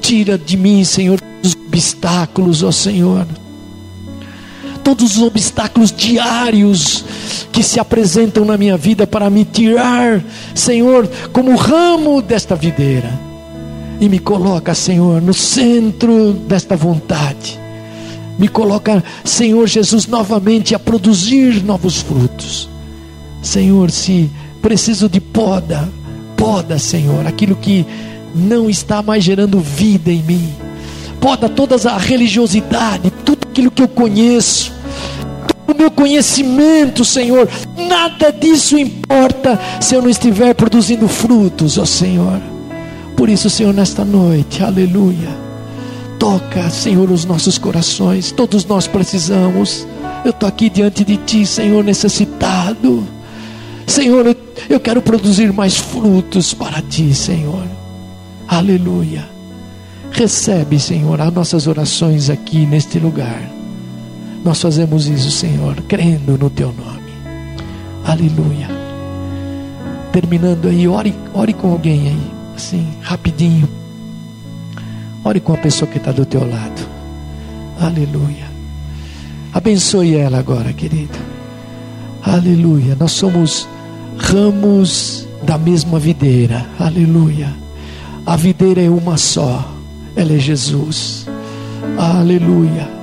[0.00, 3.26] Tira de mim, Senhor, os obstáculos, ó Senhor.
[4.88, 7.04] Todos os obstáculos diários
[7.52, 10.24] que se apresentam na minha vida para me tirar,
[10.54, 13.12] Senhor, como ramo desta videira.
[14.00, 17.60] E me coloca, Senhor, no centro desta vontade.
[18.38, 22.66] Me coloca, Senhor Jesus, novamente a produzir novos frutos.
[23.42, 24.30] Senhor, se
[24.62, 25.86] preciso de poda,
[26.34, 27.84] poda, Senhor, aquilo que
[28.34, 30.48] não está mais gerando vida em mim.
[31.20, 34.77] Poda toda a religiosidade, tudo aquilo que eu conheço,
[35.68, 37.48] o meu conhecimento, Senhor.
[37.76, 42.40] Nada disso importa se eu não estiver produzindo frutos, ó Senhor.
[43.14, 45.36] Por isso, Senhor, nesta noite, aleluia.
[46.18, 48.32] Toca, Senhor, os nossos corações.
[48.32, 49.86] Todos nós precisamos.
[50.24, 53.06] Eu estou aqui diante de Ti, Senhor, necessitado.
[53.86, 54.36] Senhor,
[54.68, 57.64] eu, quero produzir mais frutos para Ti, Senhor.
[58.46, 59.28] Aleluia.
[60.10, 63.57] Recebe, Senhor, as nossas orações aqui neste lugar.
[64.44, 67.12] Nós fazemos isso, Senhor, crendo no Teu nome.
[68.04, 68.68] Aleluia.
[70.12, 73.68] Terminando aí, ore, ore com alguém aí, assim, rapidinho.
[75.22, 76.88] Ore com a pessoa que está do teu lado.
[77.78, 78.48] Aleluia.
[79.52, 81.18] Abençoe ela agora, querido.
[82.22, 82.96] Aleluia.
[82.98, 83.68] Nós somos
[84.16, 86.64] ramos da mesma videira.
[86.78, 87.54] Aleluia.
[88.24, 89.78] A videira é uma só
[90.18, 91.26] ela é Jesus.
[91.96, 92.97] Aleluia.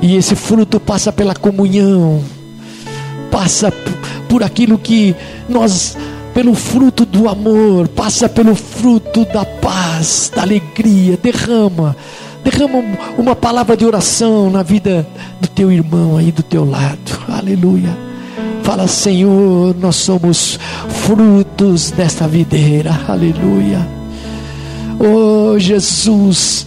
[0.00, 2.22] E esse fruto passa pela comunhão,
[3.30, 3.72] passa
[4.28, 5.14] por aquilo que
[5.48, 5.96] nós,
[6.32, 11.96] pelo fruto do amor, passa pelo fruto da paz, da alegria, derrama,
[12.44, 12.82] derrama
[13.16, 15.06] uma palavra de oração na vida
[15.40, 17.96] do teu irmão aí do teu lado, aleluia.
[18.62, 23.88] Fala, Senhor, nós somos frutos desta videira, aleluia.
[25.00, 26.66] Oh Jesus,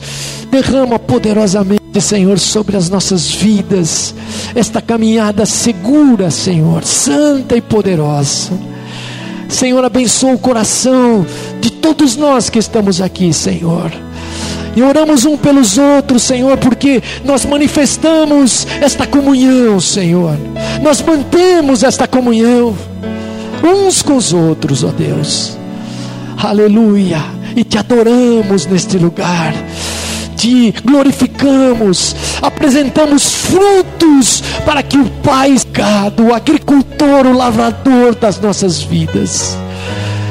[0.51, 4.13] derrama poderosamente, Senhor, sobre as nossas vidas,
[4.53, 8.51] esta caminhada segura, Senhor, santa e poderosa.
[9.47, 11.25] Senhor, abençoa o coração
[11.61, 13.91] de todos nós que estamos aqui, Senhor.
[14.75, 20.37] E oramos um pelos outros, Senhor, porque nós manifestamos esta comunhão, Senhor.
[20.81, 22.75] Nós mantemos esta comunhão
[23.63, 25.57] uns com os outros, ó Deus.
[26.37, 29.53] Aleluia e te adoramos neste lugar.
[30.41, 35.55] Te glorificamos, apresentamos frutos para que o Pai,
[36.17, 39.55] o agricultor, o lavrador das nossas vidas,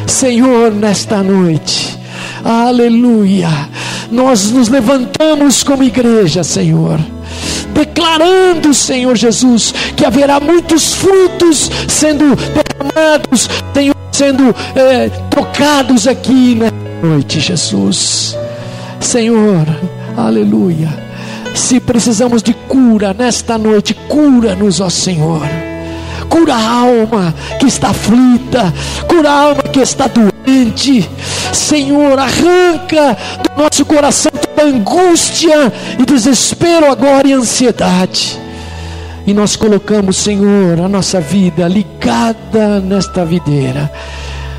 [0.08, 1.96] Senhor, nesta noite,
[2.44, 3.48] aleluia,
[4.11, 6.98] nós nos levantamos como igreja, Senhor
[7.72, 16.74] declarando, Senhor Jesus, que haverá muitos frutos sendo derramados, Senhor, sendo é, trocados aqui nessa
[17.00, 18.36] noite, Jesus.
[19.00, 19.66] Senhor,
[20.16, 20.88] aleluia.
[21.54, 25.46] Se precisamos de cura nesta noite, cura-nos, ó Senhor.
[26.28, 28.72] Cura a alma que está aflita,
[29.08, 31.08] cura a alma que está doente.
[31.52, 38.38] Senhor, arranca do nosso coração toda angústia e desespero agora e ansiedade.
[39.26, 43.90] E nós colocamos, Senhor, a nossa vida ligada nesta videira.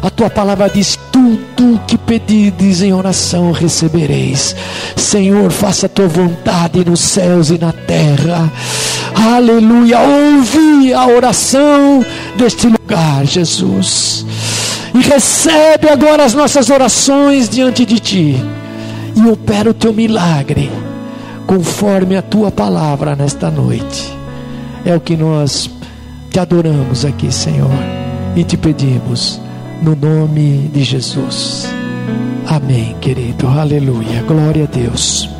[0.01, 4.55] A tua palavra diz: tudo que pedides em oração recebereis.
[4.95, 8.51] Senhor, faça a tua vontade nos céus e na terra.
[9.15, 9.99] Aleluia.
[9.99, 12.03] Ouve a oração
[12.35, 14.25] deste lugar, Jesus.
[14.93, 18.35] E recebe agora as nossas orações diante de ti.
[19.15, 20.71] E opera o teu milagre,
[21.45, 24.17] conforme a tua palavra nesta noite.
[24.83, 25.69] É o que nós
[26.31, 27.69] te adoramos aqui, Senhor,
[28.35, 29.39] e te pedimos,
[29.81, 31.67] no nome de Jesus.
[32.47, 33.47] Amém, querido.
[33.47, 34.23] Aleluia.
[34.23, 35.30] Glória a Deus.